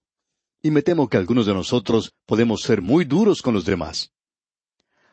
Y 0.62 0.70
me 0.70 0.80
temo 0.80 1.08
que 1.08 1.16
algunos 1.16 1.46
de 1.46 1.54
nosotros 1.54 2.14
podemos 2.24 2.62
ser 2.62 2.82
muy 2.82 3.04
duros 3.04 3.42
con 3.42 3.52
los 3.52 3.64
demás. 3.64 4.12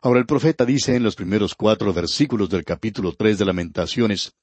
Ahora 0.04 0.20
el 0.20 0.28
profeta 0.28 0.64
dice 0.64 0.96
en 0.96 1.02
los 1.02 1.16
primeros 1.16 1.56
cuatro 1.56 1.92
versículos 1.92 2.52
del 2.52 2.64
capítulo 2.64 3.14
tres 3.14 3.40
de 3.40 3.46
Lamentaciones, 3.46 4.34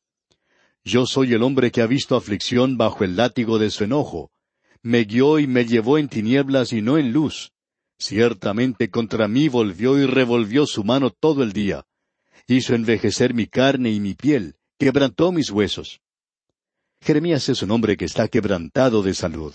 Yo 0.83 1.07
soy 1.07 1.33
el 1.33 1.45
hombre 1.45 1.71
que 1.71 1.81
ha 1.81 1.87
visto 1.87 2.17
aflicción 2.17 2.77
bajo 2.77 3.05
el 3.05 3.15
látigo 3.15 3.61
de 3.61 3.71
su 3.71 3.85
enojo. 3.85 4.33
Me 4.83 5.05
guió 5.05 5.39
y 5.39 5.47
me 5.47 5.65
llevó 5.65 5.97
en 5.99 6.09
tinieblas 6.09 6.73
y 6.73 6.83
no 6.83 6.99
en 6.99 7.13
luz. 7.13 7.53
Ciertamente 7.99 8.91
contra 8.91 9.27
mí 9.27 9.49
volvió 9.49 9.99
y 9.99 10.07
revolvió 10.07 10.67
su 10.67 10.85
mano 10.85 11.11
todo 11.11 11.43
el 11.43 11.53
día. 11.53 11.87
Hizo 12.47 12.75
envejecer 12.75 13.35
mi 13.35 13.47
carne 13.47 13.91
y 13.91 14.01
mi 14.01 14.15
piel, 14.15 14.57
quebrantó 14.79 15.33
mis 15.33 15.51
huesos. 15.51 16.01
Jeremías 17.01 17.49
es 17.49 17.63
un 17.63 17.71
hombre 17.71 17.97
que 17.97 18.05
está 18.05 18.29
quebrantado 18.29 19.03
de 19.03 19.15
salud. 19.15 19.55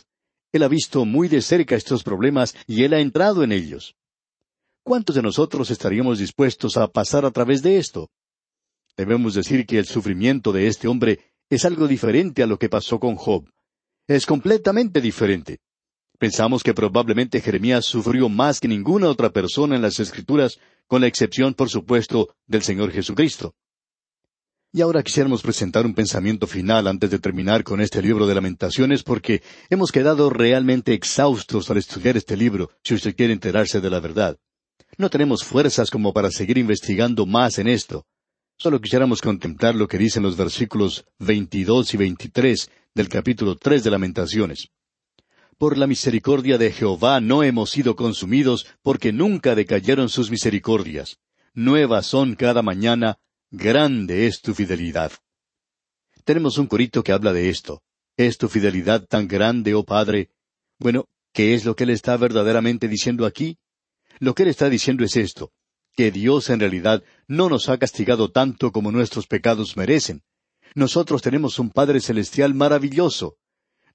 Él 0.51 0.63
ha 0.63 0.67
visto 0.67 1.05
muy 1.05 1.27
de 1.27 1.41
cerca 1.41 1.75
estos 1.75 2.03
problemas 2.03 2.55
y 2.67 2.83
él 2.83 2.93
ha 2.93 2.99
entrado 2.99 3.43
en 3.43 3.51
ellos. 3.51 3.95
¿Cuántos 4.83 5.15
de 5.15 5.21
nosotros 5.21 5.69
estaríamos 5.69 6.19
dispuestos 6.19 6.75
a 6.77 6.87
pasar 6.87 7.25
a 7.25 7.31
través 7.31 7.61
de 7.61 7.77
esto? 7.77 8.09
Debemos 8.97 9.35
decir 9.35 9.65
que 9.65 9.77
el 9.77 9.85
sufrimiento 9.85 10.51
de 10.51 10.67
este 10.67 10.87
hombre 10.87 11.19
es 11.49 11.65
algo 11.65 11.87
diferente 11.87 12.43
a 12.43 12.47
lo 12.47 12.57
que 12.57 12.69
pasó 12.69 12.99
con 12.99 13.15
Job. 13.15 13.49
Es 14.07 14.25
completamente 14.25 14.99
diferente. 14.99 15.59
Pensamos 16.21 16.61
que 16.61 16.75
probablemente 16.75 17.41
Jeremías 17.41 17.83
sufrió 17.83 18.29
más 18.29 18.59
que 18.59 18.67
ninguna 18.67 19.09
otra 19.09 19.31
persona 19.31 19.75
en 19.75 19.81
las 19.81 19.99
Escrituras, 19.99 20.59
con 20.85 21.01
la 21.01 21.07
excepción, 21.07 21.55
por 21.55 21.67
supuesto, 21.67 22.35
del 22.45 22.61
Señor 22.61 22.91
Jesucristo. 22.91 23.55
Y 24.71 24.81
ahora 24.81 25.01
quisiéramos 25.01 25.41
presentar 25.41 25.83
un 25.83 25.95
pensamiento 25.95 26.45
final 26.45 26.85
antes 26.85 27.09
de 27.09 27.17
terminar 27.17 27.63
con 27.63 27.81
este 27.81 28.03
libro 28.03 28.27
de 28.27 28.35
lamentaciones 28.35 29.01
porque 29.01 29.41
hemos 29.71 29.91
quedado 29.91 30.29
realmente 30.29 30.93
exhaustos 30.93 31.71
al 31.71 31.77
estudiar 31.77 32.15
este 32.17 32.37
libro, 32.37 32.69
si 32.83 32.93
usted 32.93 33.15
quiere 33.15 33.33
enterarse 33.33 33.81
de 33.81 33.89
la 33.89 33.99
verdad. 33.99 34.37
No 34.99 35.09
tenemos 35.09 35.43
fuerzas 35.43 35.89
como 35.89 36.13
para 36.13 36.29
seguir 36.29 36.59
investigando 36.59 37.25
más 37.25 37.57
en 37.57 37.67
esto. 37.67 38.05
Solo 38.59 38.79
quisiéramos 38.79 39.21
contemplar 39.21 39.73
lo 39.73 39.87
que 39.87 39.97
dicen 39.97 40.21
los 40.21 40.37
versículos 40.37 41.03
22 41.17 41.95
y 41.95 41.97
23 41.97 42.69
del 42.93 43.09
capítulo 43.09 43.55
3 43.55 43.83
de 43.83 43.89
Lamentaciones. 43.89 44.69
Por 45.61 45.77
la 45.77 45.85
misericordia 45.85 46.57
de 46.57 46.71
Jehová 46.71 47.21
no 47.21 47.43
hemos 47.43 47.69
sido 47.69 47.95
consumidos, 47.95 48.65
porque 48.81 49.13
nunca 49.13 49.53
decayeron 49.53 50.09
sus 50.09 50.31
misericordias. 50.31 51.19
Nuevas 51.53 52.07
son 52.07 52.33
cada 52.33 52.63
mañana, 52.63 53.19
grande 53.51 54.25
es 54.25 54.41
tu 54.41 54.55
fidelidad. 54.55 55.11
Tenemos 56.23 56.57
un 56.57 56.65
corito 56.65 57.03
que 57.03 57.11
habla 57.11 57.31
de 57.31 57.49
esto. 57.49 57.83
¿Es 58.17 58.39
tu 58.39 58.49
fidelidad 58.49 59.05
tan 59.05 59.27
grande, 59.27 59.75
oh 59.75 59.83
Padre? 59.83 60.31
Bueno, 60.79 61.05
¿qué 61.31 61.53
es 61.53 61.63
lo 61.63 61.75
que 61.75 61.83
Él 61.83 61.91
está 61.91 62.17
verdaderamente 62.17 62.87
diciendo 62.87 63.27
aquí? 63.27 63.59
Lo 64.17 64.33
que 64.33 64.41
Él 64.41 64.49
está 64.49 64.67
diciendo 64.67 65.05
es 65.05 65.15
esto 65.15 65.51
que 65.93 66.09
Dios 66.09 66.49
en 66.49 66.59
realidad 66.59 67.03
no 67.27 67.49
nos 67.49 67.69
ha 67.69 67.77
castigado 67.77 68.31
tanto 68.31 68.71
como 68.71 68.91
nuestros 68.91 69.27
pecados 69.27 69.77
merecen. 69.77 70.23
Nosotros 70.73 71.21
tenemos 71.21 71.59
un 71.59 71.69
Padre 71.69 72.01
Celestial 72.01 72.55
maravilloso. 72.55 73.37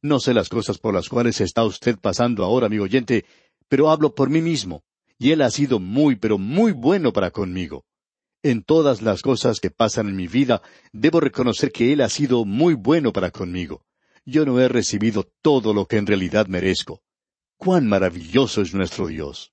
No 0.07 0.21
sé 0.21 0.35
las 0.35 0.49
cosas 0.49 0.79
por 0.79 0.95
las 0.95 1.09
cuales 1.09 1.41
está 1.41 1.65
usted 1.65 1.99
pasando 2.01 2.45
ahora, 2.45 2.67
amigo 2.67 2.85
oyente, 2.85 3.25
pero 3.69 3.91
hablo 3.91 4.15
por 4.15 4.31
mí 4.31 4.41
mismo, 4.41 4.85
y 5.19 5.33
Él 5.33 5.43
ha 5.43 5.51
sido 5.51 5.81
muy, 5.81 6.15
pero 6.15 6.39
muy 6.39 6.71
bueno 6.71 7.13
para 7.13 7.33
conmigo. 7.33 7.85
En 8.45 8.63
todas 8.63 9.03
las 9.03 9.21
cosas 9.21 9.59
que 9.59 9.73
pasan 9.73 10.07
en 10.07 10.15
mi 10.15 10.29
vida, 10.29 10.63
debo 10.93 11.19
reconocer 11.19 11.73
que 11.73 11.93
Él 11.93 12.03
ha 12.03 12.09
sido 12.09 12.45
muy 12.45 12.75
bueno 12.75 13.13
para 13.13 13.33
conmigo. 13.33 13.85
Yo 14.25 14.47
no 14.47 14.61
he 14.61 14.69
recibido 14.69 15.29
todo 15.43 15.75
lo 15.75 15.87
que 15.87 15.97
en 15.97 16.07
realidad 16.07 16.47
merezco. 16.47 17.03
¡Cuán 17.57 17.89
maravilloso 17.89 18.63
es 18.63 18.75
nuestro 18.75 19.09
Dios! 19.09 19.51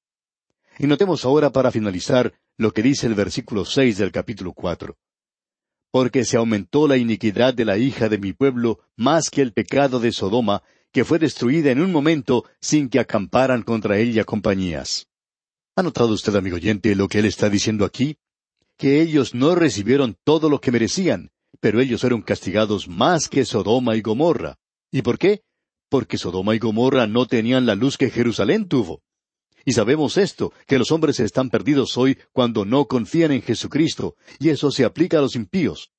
Y 0.78 0.86
notemos 0.86 1.26
ahora 1.26 1.52
para 1.52 1.72
finalizar 1.72 2.32
lo 2.58 2.74
que 2.74 2.84
dice 2.84 3.08
el 3.08 3.16
versículo 3.16 3.66
seis 3.66 3.98
del 3.98 4.12
capítulo 4.12 4.54
cuatro. 4.54 4.98
Porque 5.94 6.26
se 6.26 6.38
aumentó 6.38 6.88
la 6.88 6.98
iniquidad 6.98 7.54
de 7.54 7.66
la 7.66 7.78
hija 7.78 8.10
de 8.10 8.18
mi 8.18 8.34
pueblo 8.34 8.80
más 8.98 9.30
que 9.30 9.44
el 9.44 9.54
pecado 9.54 10.00
de 10.00 10.12
Sodoma, 10.12 10.64
que 10.92 11.06
fue 11.06 11.20
destruida 11.20 11.70
en 11.70 11.80
un 11.80 11.92
momento 11.92 12.46
sin 12.60 12.90
que 12.90 13.00
acamparan 13.00 13.62
contra 13.62 14.00
ella 14.00 14.24
compañías. 14.24 15.08
¿Ha 15.76 15.84
notado 15.84 16.10
usted, 16.14 16.36
amigo 16.36 16.56
oyente, 16.56 16.96
lo 16.96 17.08
que 17.08 17.20
él 17.20 17.26
está 17.26 17.48
diciendo 17.48 17.86
aquí? 17.86 18.18
Que 18.76 19.02
ellos 19.04 19.36
no 19.36 19.54
recibieron 19.54 20.18
todo 20.24 20.50
lo 20.50 20.60
que 20.60 20.72
merecían, 20.72 21.30
pero 21.60 21.80
ellos 21.80 22.02
fueron 22.02 22.24
castigados 22.24 22.88
más 22.88 23.30
que 23.30 23.46
Sodoma 23.46 23.96
y 23.96 24.02
Gomorra. 24.02 24.58
¿Y 24.92 25.04
por 25.04 25.20
qué? 25.20 25.44
Porque 25.90 26.18
Sodoma 26.18 26.56
y 26.56 26.60
Gomorra 26.60 27.06
no 27.06 27.28
tenían 27.28 27.68
la 27.68 27.76
luz 27.76 28.00
que 28.00 28.10
Jerusalén 28.10 28.68
tuvo. 28.68 29.04
Y 29.66 29.74
sabemos 29.74 30.18
esto, 30.18 30.52
que 30.68 30.78
los 30.78 30.92
hombres 30.92 31.20
están 31.20 31.50
perdidos 31.50 31.98
hoy 31.98 32.18
cuando 32.32 32.66
no 32.66 32.86
confían 32.86 33.32
en 33.32 33.42
Jesucristo, 33.42 34.16
y 34.40 34.50
eso 34.50 34.72
se 34.72 34.84
aplica 34.84 35.20
a 35.20 35.22
los 35.22 35.36
impíos. 35.36 35.92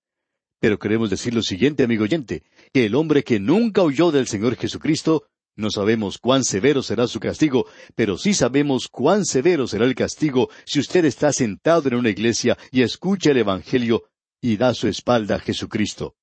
Pero 0.61 0.79
queremos 0.79 1.11
decir 1.11 1.35
lo 1.35 1.43
siguiente, 1.43 1.83
amigo 1.83 2.05
oyente, 2.05 2.43
que 2.73 2.87
el 2.87 2.95
hombre 2.95 3.23
que 3.23 3.41
nunca 3.41 3.83
huyó 3.83 4.11
del 4.11 4.27
Señor 4.27 4.57
Jesucristo, 4.57 5.25
no 5.57 5.71
sabemos 5.71 6.19
cuán 6.19 6.43
severo 6.43 6.83
será 6.83 7.07
su 7.07 7.21
castigo, 7.21 7.67
pero 7.95 8.19
sí 8.19 8.35
sabemos 8.35 8.89
cuán 8.89 9.25
severo 9.25 9.67
será 9.67 9.85
el 9.85 9.95
castigo 9.95 10.51
si 10.65 10.81
usted 10.81 11.05
está 11.05 11.33
sentado 11.33 11.89
en 11.89 11.95
una 11.95 12.11
iglesia 12.11 12.59
y 12.71 12.83
escucha 12.83 13.31
el 13.31 13.39
Evangelio 13.39 14.05
y 14.41 14.57
da 14.57 14.75
su 14.75 14.89
espalda 14.89 15.37
a 15.37 15.39
Jesucristo. 15.39 16.17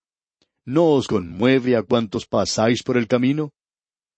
¿No 0.65 0.89
os 0.91 1.07
conmueve 1.07 1.75
a 1.75 1.83
cuantos 1.83 2.27
pasáis 2.27 2.83
por 2.83 2.97
el 2.97 3.07
camino? 3.07 3.51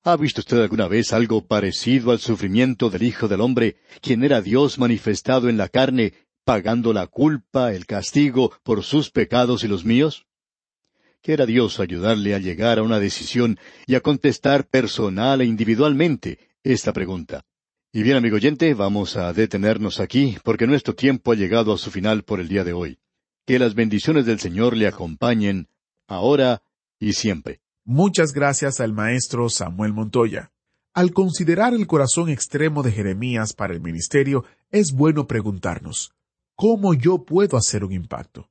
¿Ha 0.06 0.18
visto 0.18 0.42
usted 0.42 0.62
alguna 0.62 0.90
vez 0.90 1.14
algo 1.14 1.48
parecido 1.48 2.12
al 2.12 2.20
sufrimiento 2.20 2.90
del 2.90 3.04
Hijo 3.04 3.30
del 3.30 3.40
Hombre, 3.40 3.78
quien 4.02 4.26
era 4.26 4.42
Dios 4.42 4.78
manifestado 4.78 5.48
en 5.48 5.56
la 5.56 5.70
carne, 5.70 6.12
pagando 6.44 6.92
la 6.92 7.08
culpa, 7.08 7.72
el 7.72 7.86
castigo 7.86 8.52
por 8.64 8.84
sus 8.84 9.12
pecados 9.12 9.64
y 9.64 9.70
los 9.70 9.86
míos? 9.86 10.26
Quiera 11.22 11.46
Dios 11.46 11.80
ayudarle 11.80 12.36
a 12.36 12.40
llegar 12.40 12.80
a 12.80 12.84
una 12.84 13.00
decisión 13.00 13.58
y 13.88 13.96
a 13.96 14.02
contestar 14.02 14.68
personal 14.68 15.40
e 15.40 15.46
individualmente 15.46 16.38
esta 16.66 16.92
pregunta. 16.92 17.46
Y 17.94 18.04
bien, 18.04 18.18
amigo 18.18 18.36
oyente, 18.36 18.74
vamos 18.74 19.16
a 19.16 19.32
detenernos 19.32 20.02
aquí, 20.02 20.38
porque 20.44 20.68
nuestro 20.68 20.96
tiempo 20.96 21.32
ha 21.32 21.36
llegado 21.36 21.72
a 21.72 21.78
su 21.78 21.92
final 21.92 22.24
por 22.24 22.42
el 22.42 22.50
día 22.50 22.66
de 22.66 22.74
hoy. 22.74 23.00
Que 23.46 23.58
las 23.58 23.74
bendiciones 23.74 24.26
del 24.26 24.42
Señor 24.42 24.76
le 24.76 24.88
acompañen, 24.88 25.70
ahora 26.08 26.62
y 27.00 27.14
siempre. 27.14 27.63
Muchas 27.86 28.32
gracias 28.32 28.80
al 28.80 28.94
maestro 28.94 29.50
Samuel 29.50 29.92
Montoya. 29.92 30.54
Al 30.94 31.12
considerar 31.12 31.74
el 31.74 31.86
corazón 31.86 32.30
extremo 32.30 32.82
de 32.82 32.94
Jeremías 32.94 33.52
para 33.52 33.74
el 33.74 33.82
ministerio, 33.82 34.46
es 34.72 34.94
bueno 34.94 35.28
preguntarnos, 35.28 36.14
¿cómo 36.56 36.94
yo 36.94 37.26
puedo 37.26 37.58
hacer 37.58 37.84
un 37.84 37.92
impacto? 37.92 38.50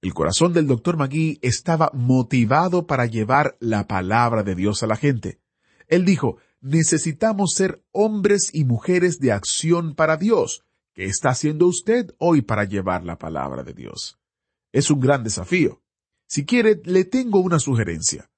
El 0.00 0.14
corazón 0.14 0.54
del 0.54 0.66
doctor 0.66 0.96
Magui 0.96 1.38
estaba 1.42 1.90
motivado 1.92 2.86
para 2.86 3.04
llevar 3.04 3.58
la 3.60 3.86
palabra 3.86 4.42
de 4.42 4.54
Dios 4.54 4.82
a 4.82 4.86
la 4.86 4.96
gente. 4.96 5.38
Él 5.86 6.06
dijo, 6.06 6.38
necesitamos 6.62 7.52
ser 7.54 7.84
hombres 7.92 8.48
y 8.54 8.64
mujeres 8.64 9.18
de 9.18 9.32
acción 9.32 9.94
para 9.94 10.16
Dios. 10.16 10.64
¿Qué 10.94 11.04
está 11.04 11.28
haciendo 11.28 11.66
usted 11.66 12.14
hoy 12.16 12.40
para 12.40 12.64
llevar 12.64 13.04
la 13.04 13.18
palabra 13.18 13.64
de 13.64 13.74
Dios? 13.74 14.18
Es 14.72 14.90
un 14.90 15.00
gran 15.00 15.24
desafío. 15.24 15.82
Si 16.26 16.46
quiere, 16.46 16.80
le 16.84 17.04
tengo 17.04 17.40
una 17.40 17.58
sugerencia 17.58 18.30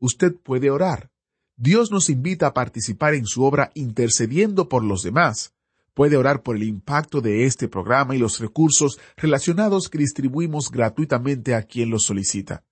usted 0.00 0.34
puede 0.34 0.70
orar. 0.70 1.10
Dios 1.56 1.90
nos 1.90 2.08
invita 2.08 2.48
a 2.48 2.54
participar 2.54 3.14
en 3.14 3.26
su 3.26 3.44
obra 3.44 3.70
intercediendo 3.74 4.68
por 4.68 4.82
los 4.82 5.02
demás. 5.02 5.52
Puede 5.94 6.16
orar 6.16 6.42
por 6.42 6.56
el 6.56 6.62
impacto 6.62 7.20
de 7.20 7.44
este 7.44 7.68
programa 7.68 8.16
y 8.16 8.18
los 8.18 8.40
recursos 8.40 8.98
relacionados 9.16 9.88
que 9.88 9.98
distribuimos 9.98 10.70
gratuitamente 10.70 11.54
a 11.54 11.62
quien 11.62 11.90
los 11.90 12.04
solicita. 12.04 12.64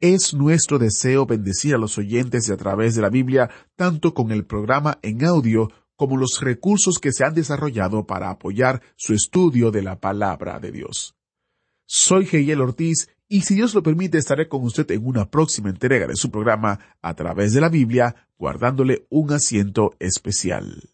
Es 0.00 0.34
nuestro 0.34 0.78
deseo 0.78 1.26
bendecir 1.26 1.74
a 1.74 1.78
los 1.78 1.98
oyentes 1.98 2.46
de 2.46 2.54
a 2.54 2.56
través 2.56 2.94
de 2.94 3.02
la 3.02 3.10
Biblia, 3.10 3.50
tanto 3.76 4.14
con 4.14 4.32
el 4.32 4.44
programa 4.44 4.98
en 5.02 5.24
audio 5.24 5.70
como 5.96 6.16
los 6.16 6.40
recursos 6.40 6.98
que 6.98 7.12
se 7.12 7.24
han 7.24 7.34
desarrollado 7.34 8.06
para 8.06 8.30
apoyar 8.30 8.82
su 8.96 9.14
estudio 9.14 9.70
de 9.70 9.82
la 9.82 10.00
palabra 10.00 10.58
de 10.58 10.72
Dios. 10.72 11.14
Soy 11.86 12.26
Geyel 12.26 12.60
Ortiz 12.60 13.08
y 13.34 13.40
si 13.40 13.56
Dios 13.56 13.74
lo 13.74 13.82
permite 13.82 14.16
estaré 14.16 14.46
con 14.46 14.62
usted 14.62 14.88
en 14.92 15.04
una 15.04 15.28
próxima 15.28 15.68
entrega 15.68 16.06
de 16.06 16.14
su 16.14 16.30
programa 16.30 16.78
a 17.02 17.14
través 17.14 17.52
de 17.52 17.60
la 17.60 17.68
Biblia, 17.68 18.14
guardándole 18.38 19.08
un 19.10 19.32
asiento 19.32 19.96
especial. 19.98 20.93